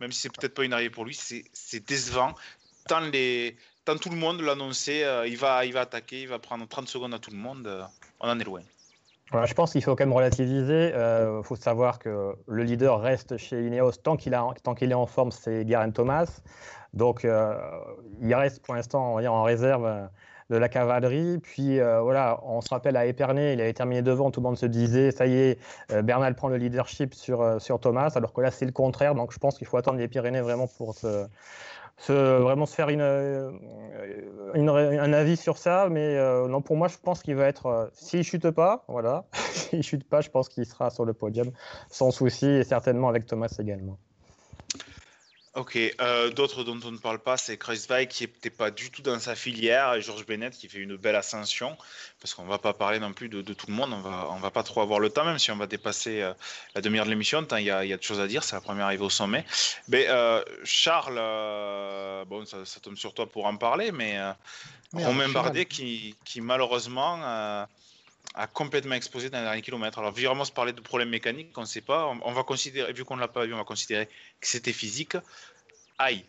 [0.00, 2.34] Même si c'est peut-être pas une arrivée pour lui, c'est décevant.
[2.88, 3.56] Tant, les,
[4.00, 7.12] tout le monde l'annonçait, euh, il, va, il va attaquer, il va prendre 30 secondes
[7.12, 7.66] à tout le monde.
[7.66, 7.82] euh,
[8.20, 8.62] on en est loin.
[9.30, 10.92] Voilà, je pense qu'il faut quand même relativiser.
[10.92, 15.64] Il faut savoir que le leader reste chez Ineos tant qu'il est en forme, c'est
[15.64, 16.40] Garen Thomas.
[16.92, 17.54] Donc, euh,
[18.20, 20.06] il reste pour l'instant en réserve euh,
[20.50, 21.38] de la cavalerie.
[21.38, 24.58] Puis euh, voilà, on se rappelle à Épernay, il avait terminé devant, tout le monde
[24.58, 25.58] se disait ça y est,
[25.92, 29.14] euh, Bernal prend le leadership sur, euh, sur Thomas, alors que là c'est le contraire.
[29.14, 31.26] Donc, je pense qu'il faut attendre les Pyrénées vraiment pour se,
[32.08, 35.88] vraiment se faire une, un avis sur ça.
[35.90, 37.90] Mais non, pour moi, je pense qu'il va être.
[37.92, 39.24] S'il chute pas, voilà.
[39.52, 41.50] S'il chute pas, je pense qu'il sera sur le podium
[41.90, 43.98] sans souci et certainement avec Thomas également.
[45.60, 49.02] Ok, euh, d'autres dont on ne parle pas, c'est Kreuzweig qui n'était pas du tout
[49.02, 51.76] dans sa filière et Georges Bennett qui fait une belle ascension.
[52.18, 54.28] Parce qu'on ne va pas parler non plus de, de tout le monde, on va,
[54.30, 56.32] on va pas trop avoir le temps, même si on va dépasser euh,
[56.74, 58.42] la demi-heure de l'émission, tant il y a, il y a de choses à dire,
[58.42, 59.44] c'est la première arrivée au sommet.
[59.88, 61.20] Mais euh, Charles,
[62.26, 64.36] bon, ça, ça tombe sur toi pour en parler, mais Merde,
[64.94, 65.28] Romain.
[65.28, 67.20] Bardet qui, qui malheureusement
[68.34, 69.98] a complètement explosé dans les derniers kilomètres.
[69.98, 72.06] Alors, vraiment se parler de problèmes mécaniques, on ne sait pas.
[72.06, 74.06] On, on va considérer, vu qu'on ne l'a pas vu, on va considérer
[74.40, 75.16] que c'était physique.
[76.02, 76.24] Aïe.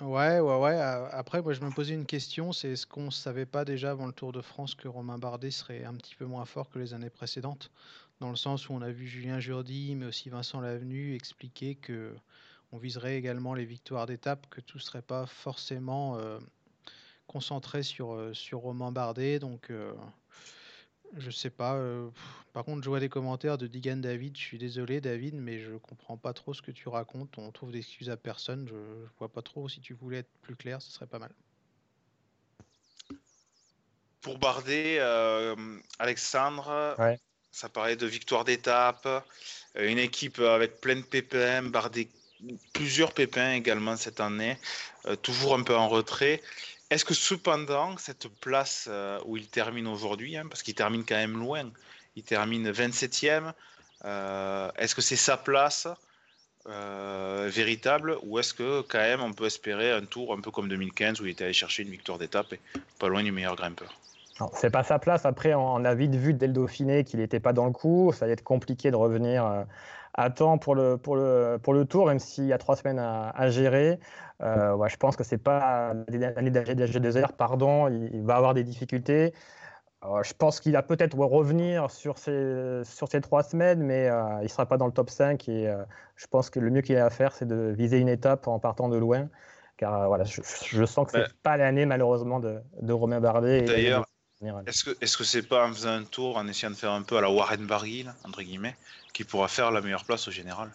[0.00, 0.80] Ouais, ouais, ouais.
[1.12, 4.06] Après, moi, je me posais une question, c'est est-ce qu'on ne savait pas déjà avant
[4.06, 6.92] le Tour de France que Romain Bardet serait un petit peu moins fort que les
[6.92, 7.70] années précédentes?
[8.18, 12.12] Dans le sens où on a vu Julien Jourdi, mais aussi Vincent Lavenu expliquer que
[12.72, 16.40] on viserait également les victoires d'étape, que tout ne serait pas forcément euh,
[17.28, 19.38] concentré sur, euh, sur Romain Bardet.
[19.38, 19.92] Donc, euh,
[21.16, 21.74] je sais pas.
[21.74, 22.22] euh, pff,
[22.52, 24.36] par contre, je vois des commentaires de Digan David.
[24.36, 27.36] Je suis désolé, David, mais je comprends pas trop ce que tu racontes.
[27.38, 28.66] On trouve d'excuses à personne.
[28.68, 29.68] Je, je vois pas trop.
[29.68, 31.32] Si tu voulais être plus clair, ce serait pas mal.
[34.20, 35.54] Pour Bardet, euh,
[35.98, 37.18] Alexandre, Ouais.
[37.52, 42.08] ça parlait de victoire d'étape, euh, une équipe avec plein de pépins, Bardet,
[42.72, 44.56] plusieurs pépins également cette année,
[45.06, 46.40] euh, toujours un peu en retrait.
[46.90, 51.16] Est-ce que cependant, cette place euh, où il termine aujourd'hui, hein, parce qu'il termine quand
[51.16, 51.70] même loin,
[52.16, 53.52] il termine 27e,
[54.04, 55.88] euh, est-ce que c'est sa place
[56.66, 60.68] euh, véritable ou est-ce que quand même on peut espérer un tour un peu comme
[60.68, 62.60] 2015 où il était allé chercher une victoire d'étape et
[62.98, 63.92] pas loin du meilleur grimpeur?
[64.54, 65.24] C'est pas sa place.
[65.26, 68.12] Après, on a vite vu dès le Dauphiné qu'il n'était pas dans le coup.
[68.12, 69.64] Ça allait être compliqué de revenir
[70.14, 72.98] à temps pour le, pour le, pour le tour, même s'il y a trois semaines
[72.98, 73.98] à, à gérer.
[74.42, 77.88] Euh, ouais, je pense que c'est pas l'année d'AG2R, pardon.
[77.88, 79.34] Il, il va avoir des difficultés.
[80.04, 84.22] Euh, je pense qu'il va peut-être revenir sur ces, sur ces trois semaines, mais euh,
[84.40, 85.48] il ne sera pas dans le top 5.
[85.48, 85.72] Et
[86.16, 88.60] je pense que le mieux qu'il a à faire, c'est de viser une étape en
[88.60, 89.28] partant de loin.
[89.76, 93.60] Car voilà, je, je sens que ce n'est pas l'année, malheureusement, de, de Romain Bardet.
[93.60, 94.06] et D'ailleurs,
[94.44, 94.64] général.
[94.66, 97.02] Est-ce que est-ce que c'est pas en faisant un tour, en essayant de faire un
[97.02, 98.76] peu à la Warren Barguil, entre guillemets,
[99.12, 100.70] qui pourra faire la meilleure place au général?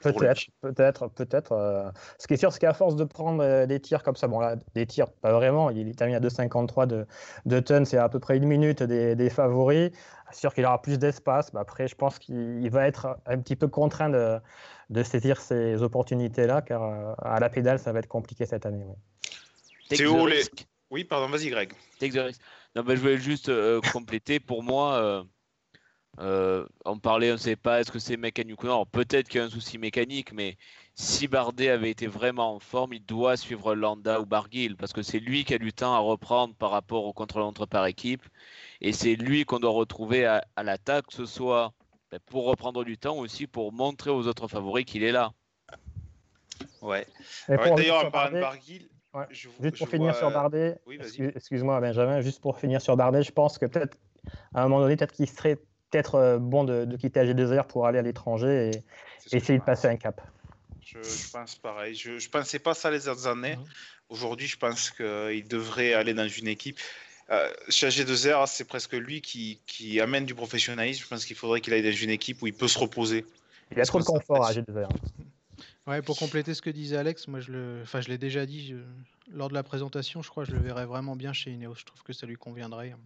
[0.00, 1.52] Peut-être, peut-être, peut-être.
[1.52, 4.28] euh, Ce qui est sûr, c'est qu'à force de prendre euh, des tirs comme ça,
[4.28, 7.04] bon là, des tirs, pas vraiment, il termine à 2,53 de,
[7.46, 9.90] de tonnes, c'est à peu près une minute des, des favoris.
[10.30, 13.38] C'est sûr qu'il aura plus d'espace, mais après, je pense qu'il il va être un
[13.40, 14.38] petit peu contraint de,
[14.90, 18.84] de saisir ces opportunités-là, car euh, à la pédale, ça va être compliqué cette année.
[18.86, 18.94] oui.
[19.88, 20.44] Théo, les-.
[20.90, 21.72] Oui, pardon, vas-y Greg.
[21.98, 22.40] Take the risk.
[22.74, 24.40] Non, mais je voulais juste euh, compléter.
[24.40, 25.24] Pour moi, euh,
[26.20, 28.72] euh, on parlait, on ne sait pas est-ce que c'est mécanique ou non.
[28.72, 30.56] Alors, Peut-être qu'il y a un souci mécanique, mais
[30.94, 35.02] si Bardet avait été vraiment en forme, il doit suivre Landa ou Barguil parce que
[35.02, 38.22] c'est lui qui a du temps à reprendre par rapport au contre-montre par équipe.
[38.80, 41.72] Et c'est lui qu'on doit retrouver à, à l'attaque, que ce soit
[42.10, 45.32] ben, pour reprendre du temps ou aussi pour montrer aux autres favoris qu'il est là.
[46.80, 47.06] Ouais.
[47.48, 49.26] D'ailleurs, en parlant de Barguil, Ouais.
[49.30, 50.98] je- Juste je pour finir vois, sur Bardet, oui,
[51.34, 53.96] excuse-moi Benjamin, juste pour finir sur Bardet, je pense que peut-être
[54.54, 55.56] à un moment donné, peut-être qu'il serait
[55.90, 58.70] peut-être euh, bon de, de quitter AG2R pour aller à l'étranger
[59.30, 60.20] et essayer de passer un cap.
[60.84, 61.94] Je, je pense pareil.
[61.94, 63.56] Je ne pensais pas ça les autres années.
[63.56, 63.64] Mhm.
[64.10, 66.78] Aujourd'hui, je pense qu'il devrait aller dans une équipe.
[67.30, 71.02] Euh, chez AG2R, c'est presque lui qui, qui amène du professionnalisme.
[71.04, 73.26] Je pense qu'il faudrait qu'il aille dans une équipe où il peut se reposer.
[73.70, 74.88] Il y a trop de confort à fait- AG2R.
[75.88, 78.74] Ouais, pour compléter ce que disait Alex, moi je le, enfin je l'ai déjà dit
[79.30, 81.76] lors de la présentation, je crois que je le verrais vraiment bien chez Ineos.
[81.76, 82.96] Je trouve que ça lui conviendrait euh,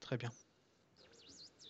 [0.00, 0.30] très bien.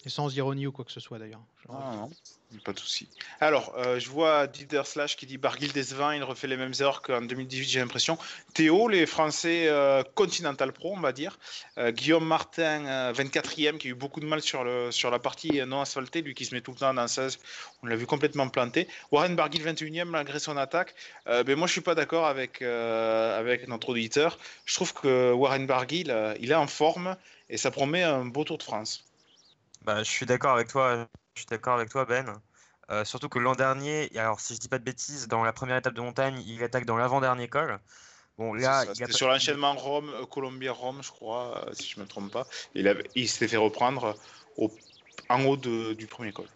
[0.07, 1.43] Et sans ironie ou quoi que ce soit d'ailleurs.
[1.69, 3.07] Ah, non, pas de souci.
[3.39, 7.03] Alors, euh, je vois Dider Slash qui dit Barguil décevant, il refait les mêmes erreurs
[7.03, 8.17] qu'en 2018, j'ai l'impression.
[8.55, 11.39] Théo, les Français euh, Continental Pro, on va dire.
[11.77, 15.19] Euh, Guillaume Martin, euh, 24e, qui a eu beaucoup de mal sur, le, sur la
[15.19, 17.39] partie non asphaltée, lui qui se met tout le temps dans 16.
[17.83, 18.89] On l'a vu complètement planté.
[19.13, 20.95] Warren Barguil, 21e, malgré son attaque.
[21.27, 24.39] Euh, ben, moi, je suis pas d'accord avec, avec notre auditeur.
[24.65, 27.17] Je trouve que Warren Barguil, il est en forme
[27.51, 29.05] et ça promet un beau Tour de France.
[29.83, 32.41] Bah, je suis d'accord avec toi, je suis d'accord avec toi, Ben.
[32.91, 35.77] Euh, surtout que l'an dernier, alors si je dis pas de bêtises, dans la première
[35.77, 37.81] étape de montagne, il attaque dans l'avant-dernier col.
[38.39, 41.99] Bon, là, ça, il a sur l'enchaînement Rome, euh, Colombie-Rome, je crois, euh, si je
[42.01, 42.49] ne me trompe pas.
[42.75, 44.19] Il, avait- il s'était fait reprendre
[44.57, 44.75] au-
[45.31, 46.49] en haut de- du premier col.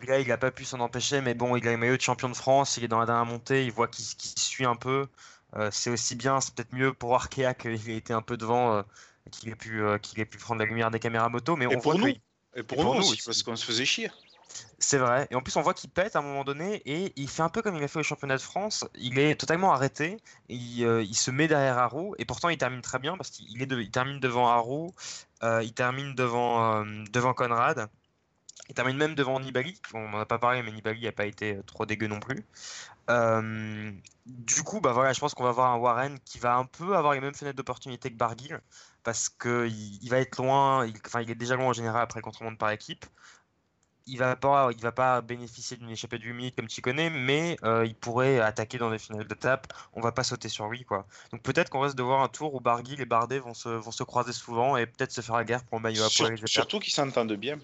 [0.00, 2.28] Là, il a pas pu s'en empêcher, mais bon, il a le maillot de champion
[2.28, 4.04] de France, il est dans la dernière montée, il voit qu'il
[4.38, 5.08] suit un peu.
[5.56, 8.74] Euh, c'est aussi bien, c'est peut-être mieux pour Arkea qu'il ait été un peu devant,
[8.74, 8.82] euh,
[9.32, 9.82] qu'il ait pu,
[10.16, 12.14] ait pu prendre la lumière des caméras moto, mais Et on pour voit nous,
[12.56, 14.10] et pour, et pour nous, nous aussi, parce qu'on se faisait chier.
[14.78, 15.26] c'est vrai.
[15.30, 17.48] Et en plus, on voit qu'il pète à un moment donné et il fait un
[17.48, 18.84] peu comme il a fait au championnat de France.
[18.94, 20.18] Il est totalement arrêté.
[20.48, 23.66] Il, euh, il se met derrière Haro et pourtant il termine très bien parce qu'il
[23.66, 24.94] de- termine devant Haro,
[25.42, 27.88] euh, il termine devant, euh, devant Conrad.
[28.68, 29.80] Il termine même devant Nibali.
[29.92, 32.44] On n'en a pas parlé, mais Nibali n'a pas été trop dégueu non plus.
[33.10, 33.90] Euh,
[34.26, 36.96] du coup, bah voilà, je pense qu'on va avoir un Warren qui va un peu
[36.96, 38.58] avoir les mêmes fenêtres d'opportunité que Barguil
[39.02, 40.86] parce qu'il il va être loin.
[40.86, 43.04] il- enfin, il est déjà loin en général après le contre-montre par équipe
[44.06, 47.08] il va pas, il va pas bénéficier d'une échappée de 8 minutes comme tu connais,
[47.08, 49.66] mais euh, il pourrait attaquer dans des finales d'étape.
[49.94, 51.06] On va pas sauter sur lui, quoi.
[51.32, 53.90] Donc peut-être qu'on risque de voir un tour où Barguil et Bardet vont se, vont
[53.92, 56.36] se croiser souvent et peut-être se faire la guerre pour le maillot à poil.
[56.46, 57.58] surtout qu'ils s'entendent bien.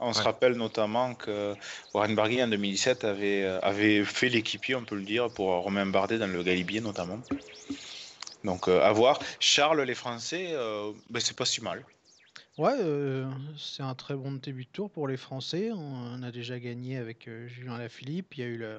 [0.00, 1.54] On se rappelle notamment que
[1.94, 5.86] Warren Barguil en 2017 avait, euh, avait fait l'équipier, on peut le dire, pour Romain
[5.86, 7.20] Bardet dans le Galibier notamment.
[8.44, 9.18] Donc euh, à voir.
[9.38, 11.84] Charles, les Français, euh, ben, c'est pas si mal.
[12.58, 15.70] Ouais, euh, c'est un très bon début de tour pour les Français.
[15.72, 18.36] On a déjà gagné avec euh, Julien Lafilippe.
[18.36, 18.78] Il y a eu le,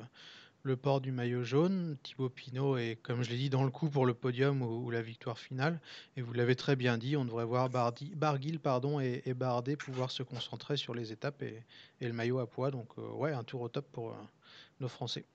[0.64, 1.98] le port du maillot jaune.
[2.04, 4.90] Thibaut Pinot est, comme je l'ai dit, dans le coup pour le podium ou, ou
[4.92, 5.80] la victoire finale.
[6.18, 9.76] Et vous l'avez très bien dit, on devrait voir Bardi, Barguil pardon, et, et Bardet
[9.76, 11.64] pouvoir se concentrer sur les étapes et,
[12.00, 12.72] et le maillot à poids.
[12.72, 14.16] Donc, euh, ouais, un tour au top pour euh,
[14.80, 15.26] nos Français.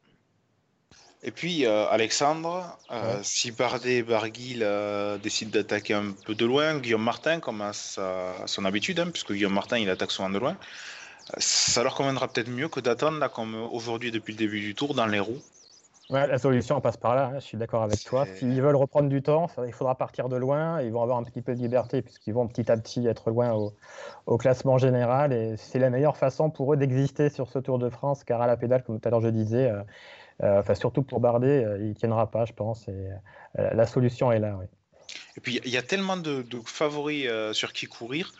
[1.22, 3.20] Et puis euh, Alexandre, euh, Ouais.
[3.24, 7.72] si Bardet et Barguil euh, décident d'attaquer un peu de loin, Guillaume Martin, comme à,
[7.72, 10.56] sa- à son habitude, hein, puisque Guillaume Martin il attaque souvent de loin, euh,
[11.38, 14.94] ça leur conviendra peut-être mieux que d'attendre, là, comme aujourd'hui depuis le début du tour,
[14.94, 15.42] dans les roues.
[16.08, 18.26] Ouais, la solution passe par là, hein, je suis d'accord avec toi.
[18.26, 20.80] S'ils veulent reprendre du temps, ça- il faudra partir de loin.
[20.80, 23.54] Ils vont avoir un petit peu de liberté puisqu'ils vont petit à petit être loin
[23.54, 23.74] au,
[24.26, 25.32] au classement général.
[25.32, 28.46] Et c'est la meilleure façon pour eux d'exister sur ce Tour de France, car à
[28.46, 29.82] la pédale, comme tout à l'heure je disais, euh,
[30.44, 32.86] euh, enfin, surtout pour Bardet, euh, il ne tiendra pas, je pense.
[32.86, 33.08] Et
[33.56, 34.56] la solution est là.
[34.60, 34.66] Oui.
[35.36, 38.32] Et puis il y a tellement de, de favoris sur qui courir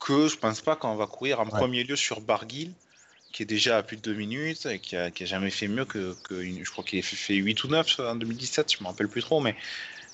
[0.00, 1.50] que je pense pas qu'on va courir en Ouais.
[1.50, 2.72] premier lieu sur Barguil,
[3.32, 5.68] qui est déjà à plus de 2 minutes et qui a, qui a jamais fait
[5.68, 8.72] mieux que, que une- je crois qu'il a fait, fait 8 ou 9 en 2017,
[8.76, 9.54] je me rappelle plus trop, mais,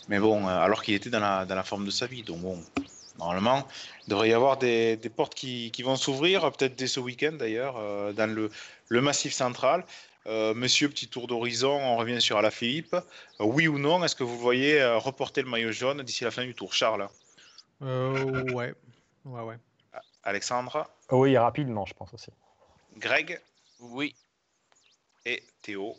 [0.08, 2.22] mais bon, euh, alors qu'il était dans la, dans la forme de sa vie.
[2.22, 2.62] Donc bon,
[3.18, 3.66] normalement,
[4.06, 7.32] il devrait y avoir des, des portes qui, qui vont s'ouvrir, peut-être dès ce week-end
[7.32, 8.50] d'ailleurs, euh, dans le,
[8.88, 9.84] le massif central.
[10.26, 12.94] Euh, monsieur, petit tour d'horizon, on revient sur Alaphilippe.
[12.94, 13.00] Euh,
[13.44, 16.44] oui ou non, est-ce que vous voyez euh, reporter le maillot jaune d'ici la fin
[16.44, 16.74] du tour?
[16.74, 17.08] Charles
[17.82, 18.74] Euh, ouais,
[19.24, 19.56] ouais, ouais.
[20.26, 22.30] Alexandre, Oui, rapidement, je pense aussi.
[22.96, 23.40] Greg
[23.80, 24.14] Oui.
[25.24, 25.94] et Théo.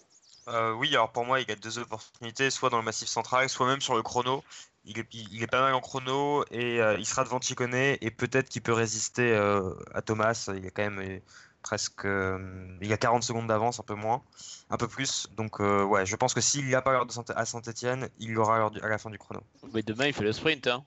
[0.50, 3.66] Euh, oui, alors pour moi, il a deux opportunités, soit dans le massif central, soit
[3.68, 4.44] même sur le chrono.
[4.84, 8.12] Il est, il est pas mal en chrono et euh, il sera devant Chicone et
[8.12, 10.50] peut-être qu'il peut résister euh, à Thomas.
[10.56, 11.20] Il est quand même euh,
[11.62, 12.06] presque.
[12.06, 14.24] euh, il a 40 secondes d'avance, un peu moins,
[14.70, 15.28] un peu plus.
[15.36, 18.88] Donc, euh, ouais, je pense que s'il n'a pas l'heure à Saint-Etienne, il l'aura à
[18.88, 19.42] la fin du chrono.
[19.74, 20.68] Mais demain, il fait le sprint.
[20.68, 20.86] Hein.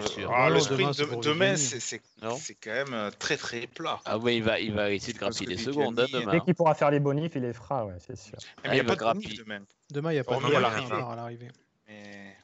[0.00, 0.32] Sûr.
[0.32, 2.00] Ah, Non, le sprint de- demain, c'est
[2.62, 4.00] quand même euh, très très plat.
[4.04, 6.32] Ah ouais, il va, il va essayer de grappiller des secondes hein, demain.
[6.32, 8.38] Dès qu'il pourra faire les bonifs, il les fera, ouais, c'est sûr.
[8.62, 9.26] Mais Ah, il n'y a pas de grappiller.
[9.28, 9.62] bonif demain.
[9.90, 10.92] Demain, il n'y a pas de Hormis à l'arrivée.
[10.94, 11.48] à l'arrivée.
[11.88, 12.36] Mais...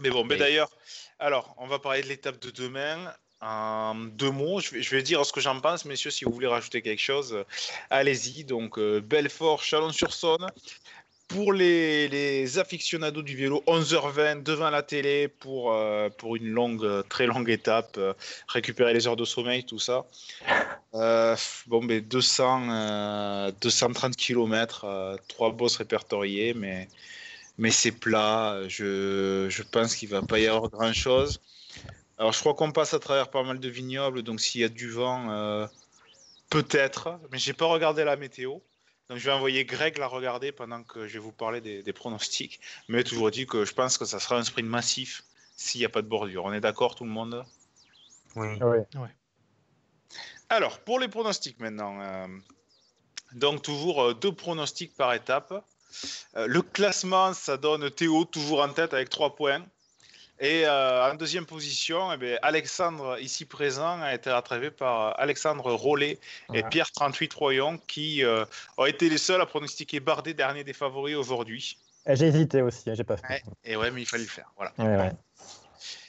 [0.00, 0.70] mais bon, mais Mais- d'ailleurs,
[1.18, 3.12] alors, on va parler de l'étape de demain.
[3.42, 6.32] En deux mots, je vais, je vais dire ce que j'en pense, messieurs, si vous
[6.32, 7.44] voulez rajouter quelque chose, euh,
[7.90, 8.44] allez-y.
[8.44, 10.46] Donc, euh, Belfort, Chalon-sur-Saône,
[11.28, 17.02] pour les, les aficionados du vélo, 11h20 devant la télé pour, euh, pour une longue,
[17.08, 18.14] très longue étape, euh,
[18.48, 20.06] récupérer les heures de sommeil, tout ça.
[20.94, 26.88] Euh, bon, mais 200, euh, 230 km, trois bosses répertoriées, mais,
[27.58, 28.62] mais c'est plat.
[28.66, 31.42] Je, je pense qu'il va pas y avoir grand-chose.
[32.16, 34.70] Alors, je crois qu'on passe à travers pas mal de vignobles, donc s'il y a
[34.70, 35.68] du vent,
[36.48, 38.60] peut-être, mais j'ai pas regardé la météo.
[39.08, 41.92] Donc, je vais envoyer Greg la regarder pendant que je vais vous parler des, des
[41.92, 42.60] pronostics.
[42.88, 45.22] Mais toujours dit que je pense que ça sera un sprint massif
[45.56, 46.44] s'il n'y a pas de bordure.
[46.44, 47.44] On est d'accord, tout le monde?
[48.34, 48.48] Oui.
[48.60, 49.08] Oui.
[50.48, 52.00] Alors, pour les pronostics maintenant.
[52.00, 52.26] euh,
[53.32, 55.52] donc, toujours euh, deux pronostics par étape.
[56.36, 59.64] Euh, le classement, ça donne Théo toujours en tête avec 3 points.
[60.38, 65.72] Et euh, en deuxième position, eh bien, Alexandre, ici présent, a été rattrapé par Alexandre
[65.72, 66.18] Rollet
[66.52, 66.62] et.
[66.64, 68.44] Pierre 38 Royon, qui euh,
[68.76, 71.78] ont été les seuls à pronostiquer Bardet dernier des favoris aujourd'hui.
[72.06, 73.26] Et J'ai hésité aussi, hein, j'ai pas fait.
[73.28, 74.52] Ouais, et ouais, mais il fallait le faire.
[74.56, 74.72] Voilà.
[74.78, 75.10] Ouais.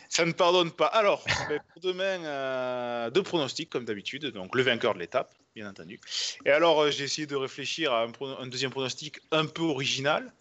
[0.10, 0.88] Ça ne pardonne pas.
[0.88, 4.26] Alors, ben, pour demain, euh, deux pronostics comme d'habitude.
[4.34, 6.00] Donc, le vainqueur de l'étape, bien entendu.
[6.46, 9.64] Et alors, euh, j'ai essayé de réfléchir à un, pro- un deuxième pronostic un peu
[9.64, 10.32] original.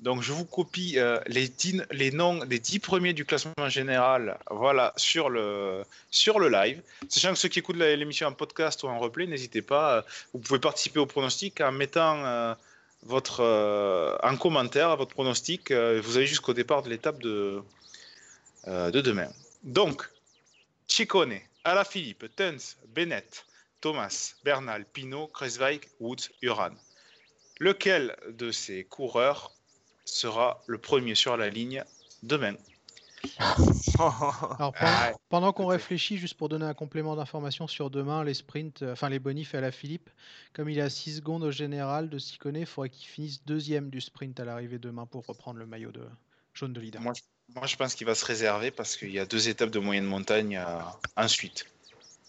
[0.00, 5.28] Donc, je vous copie euh, les, noms des dix premiers du classement général voilà, sur,
[5.28, 6.80] le, sur le live.
[7.08, 9.98] Sachant que ceux qui écoutent l'émission en podcast ou en replay, n'hésitez pas.
[9.98, 12.54] euh, Vous pouvez participer au pronostic en mettant euh,
[13.02, 15.70] votre, en commentaire votre pronostic.
[15.70, 17.62] vous avez jusqu'au départ de l'étape de,
[18.66, 19.28] de demain.
[19.62, 20.08] Donc,
[20.86, 23.44] Ciccone, Alaphilippe, Tens, Bennett,
[23.80, 26.72] Thomas, Bernal, Pinot, Kreswijk, Woods, Uran.
[27.58, 29.52] Lequel de ces coureurs
[30.10, 31.84] sera le premier sur la ligne
[32.22, 32.54] demain
[33.98, 38.34] Alors, pendant, Ah, pendant qu'on réfléchit, juste pour donner un complément d'information sur demain, les
[38.34, 40.10] sprints, euh, enfin les bonifs à la Philippe,
[40.52, 43.90] comme il est à 6 secondes au général de Ciccone, il faudrait qu'il finisse deuxième
[43.90, 46.02] du sprint à l'arrivée demain pour reprendre le maillot de
[46.54, 47.00] jaune de leader.
[47.00, 47.22] Moi, je-
[47.54, 50.04] moi, je pense qu'il va se réserver parce qu'il y a deux étapes de moyenne
[50.04, 50.78] montagne euh,
[51.16, 51.66] ensuite.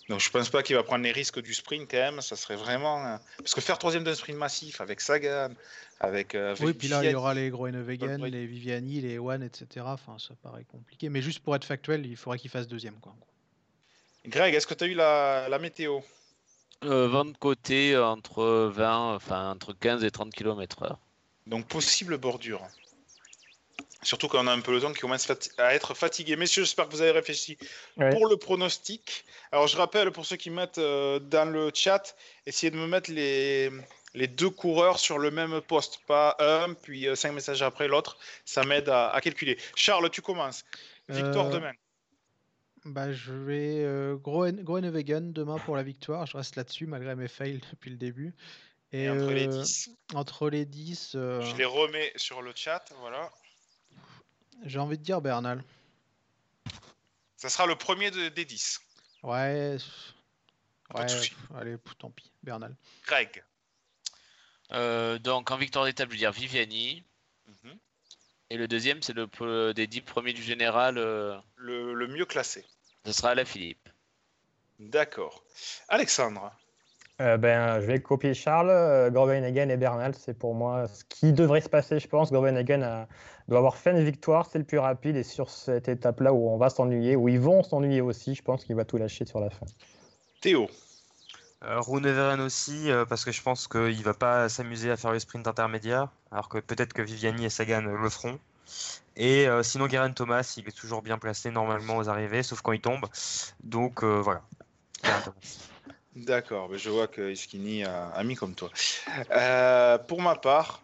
[0.10, 2.22] Donc, je pense pas qu'il va prendre les risques du sprint quand même.
[2.22, 3.06] Ça serait vraiment.
[3.06, 5.50] euh, Parce que faire troisième d'un sprint massif avec Sagan,
[6.02, 6.36] avec.
[6.36, 9.86] euh, avec Oui, puis là, il y aura les Groenewegen, les Viviani, les One, etc.
[9.88, 11.10] Enfin, ça paraît compliqué.
[11.10, 13.00] Mais juste pour être factuel, il faudrait qu'il fasse deuxième.
[13.00, 13.16] Quoi.
[14.26, 16.00] Greg, est-ce que tu as eu la, la météo?
[16.84, 20.98] Euh, vent de côté entre 20, enfin entre 15 et 30 km/h.
[21.48, 22.68] Donc, possible bordure.
[24.04, 25.30] Surtout qu'on a un peloton qui commence
[25.60, 26.36] à être fatigué.
[26.36, 27.56] Messieurs, j'espère que vous avez réfléchi
[27.98, 28.10] Ouais.
[28.10, 29.24] pour le pronostic.
[29.52, 32.16] Alors, je rappelle pour ceux qui mettent euh, dans le chat,
[32.48, 33.70] essayez de me mettre les,
[34.14, 36.00] les deux coureurs sur le même poste.
[36.06, 38.18] Pas un, puis euh, cinq messages après l'autre.
[38.46, 39.58] Ça m'aide à, à calculer.
[39.76, 40.64] Charles, tu commences.
[41.10, 41.72] Victoire Euh, demain.
[42.86, 46.26] Bah, je vais euh, Groen- Groenewegen demain pour la victoire.
[46.26, 48.34] Je reste là-dessus malgré mes fails depuis le début.
[48.94, 52.84] Et entre les euh, 10, entre les 10, euh, je les remets sur le chat.
[53.00, 53.30] Voilà.
[54.66, 55.64] j'ai envie de dire Bernal.
[57.38, 58.80] Ça sera le premier de- des 10.
[59.24, 59.78] Ouais.
[60.90, 62.32] Pas de Ouais, allez, tant pis.
[62.44, 62.76] Bernal.
[63.06, 63.44] Greg.
[64.74, 67.04] Euh, donc en victoire d'étape, je veux dire Viviani.
[67.48, 67.78] Mhm.
[68.50, 72.66] Et le deuxième, c'est le des 10 premiers du général, euh, Le, le mieux classé.
[73.06, 73.90] ce sera la Philippe.
[74.80, 75.44] D'accord.
[75.90, 76.52] Alexandre.
[77.22, 78.72] Euh, ben, je vais copier Charles.
[78.72, 82.32] Euh, Groenewegen et Bernal, c'est pour moi ce qui devrait se passer, je pense.
[82.32, 83.08] Groenewegen a-
[83.48, 85.16] doit avoir fait une victoire, c'est le plus rapide.
[85.18, 88.66] Et sur cette étape-là où on va s'ennuyer, où ils vont s'ennuyer aussi, je pense
[88.66, 89.66] qu'il va tout lâcher sur la fin.
[90.42, 90.68] Théo.
[91.64, 95.20] Euh, Rouneveren aussi, euh, parce que je pense qu'il va pas s'amuser à faire le
[95.20, 98.40] sprint intermédiaire, alors que peut-être que Viviani et Sagan le feront.
[99.16, 102.72] Et euh, sinon, Guerin Thomas, il est toujours bien placé normalement aux arrivées, sauf quand
[102.72, 103.06] il tombe.
[103.64, 104.42] Donc voilà.
[106.16, 108.70] D'accord, je vois que Iskini a, mis comme toi.
[110.08, 110.82] Pour ma part,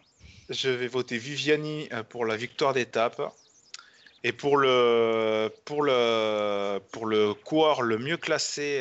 [0.50, 3.22] je vais voter Viviani pour la victoire d'étape.
[4.24, 8.80] Et pour le, pour le, pour le coureur le mieux classé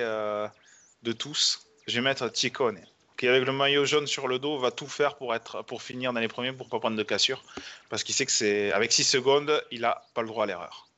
[1.03, 2.81] de tous, je vais mettre Ciccone,
[3.17, 6.13] qui avec le maillot jaune sur le dos va tout faire pour, être, pour finir
[6.13, 7.43] dans les premiers, pour pas prendre de cassure.
[7.89, 10.89] Parce qu'il sait que c'est avec 6 secondes, il n'a pas le droit à l'erreur.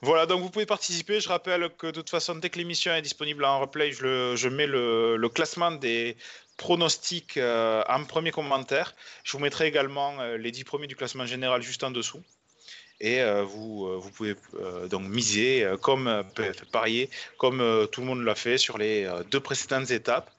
[0.00, 1.20] Voilà, donc vous pouvez participer.
[1.20, 4.36] Je rappelle que de toute façon, dès que l'émission est disponible en replay, je, le-
[4.36, 6.16] je mets le, le classement des
[6.56, 8.94] pronostics euh, en premier commentaire.
[9.22, 12.22] Je vous mettrai également euh, les 10 premiers du classement général juste en dessous.
[13.04, 16.22] Et euh, vous, euh, vous pouvez euh, donc miser, euh, comme euh,
[16.72, 20.30] parier, comme euh, tout le monde l'a fait sur les euh, deux précédentes étapes.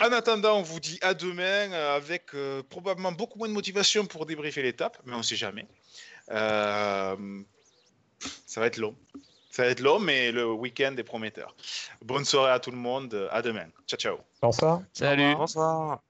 [0.00, 4.06] En attendant, on vous dit à demain euh, avec euh, probablement beaucoup moins de motivation
[4.06, 5.66] pour débriefer l'étape, mais on ne sait jamais.
[6.30, 7.14] Euh,
[8.46, 8.96] ça va être long.
[9.50, 11.54] Ça va être long, mais le week-end est prometteur.
[12.00, 13.28] Bonne soirée à tout le monde.
[13.30, 13.66] À demain.
[13.86, 14.16] Ciao, ciao.
[14.40, 14.80] Bonsoir.
[14.94, 16.00] Salut Bonsoir.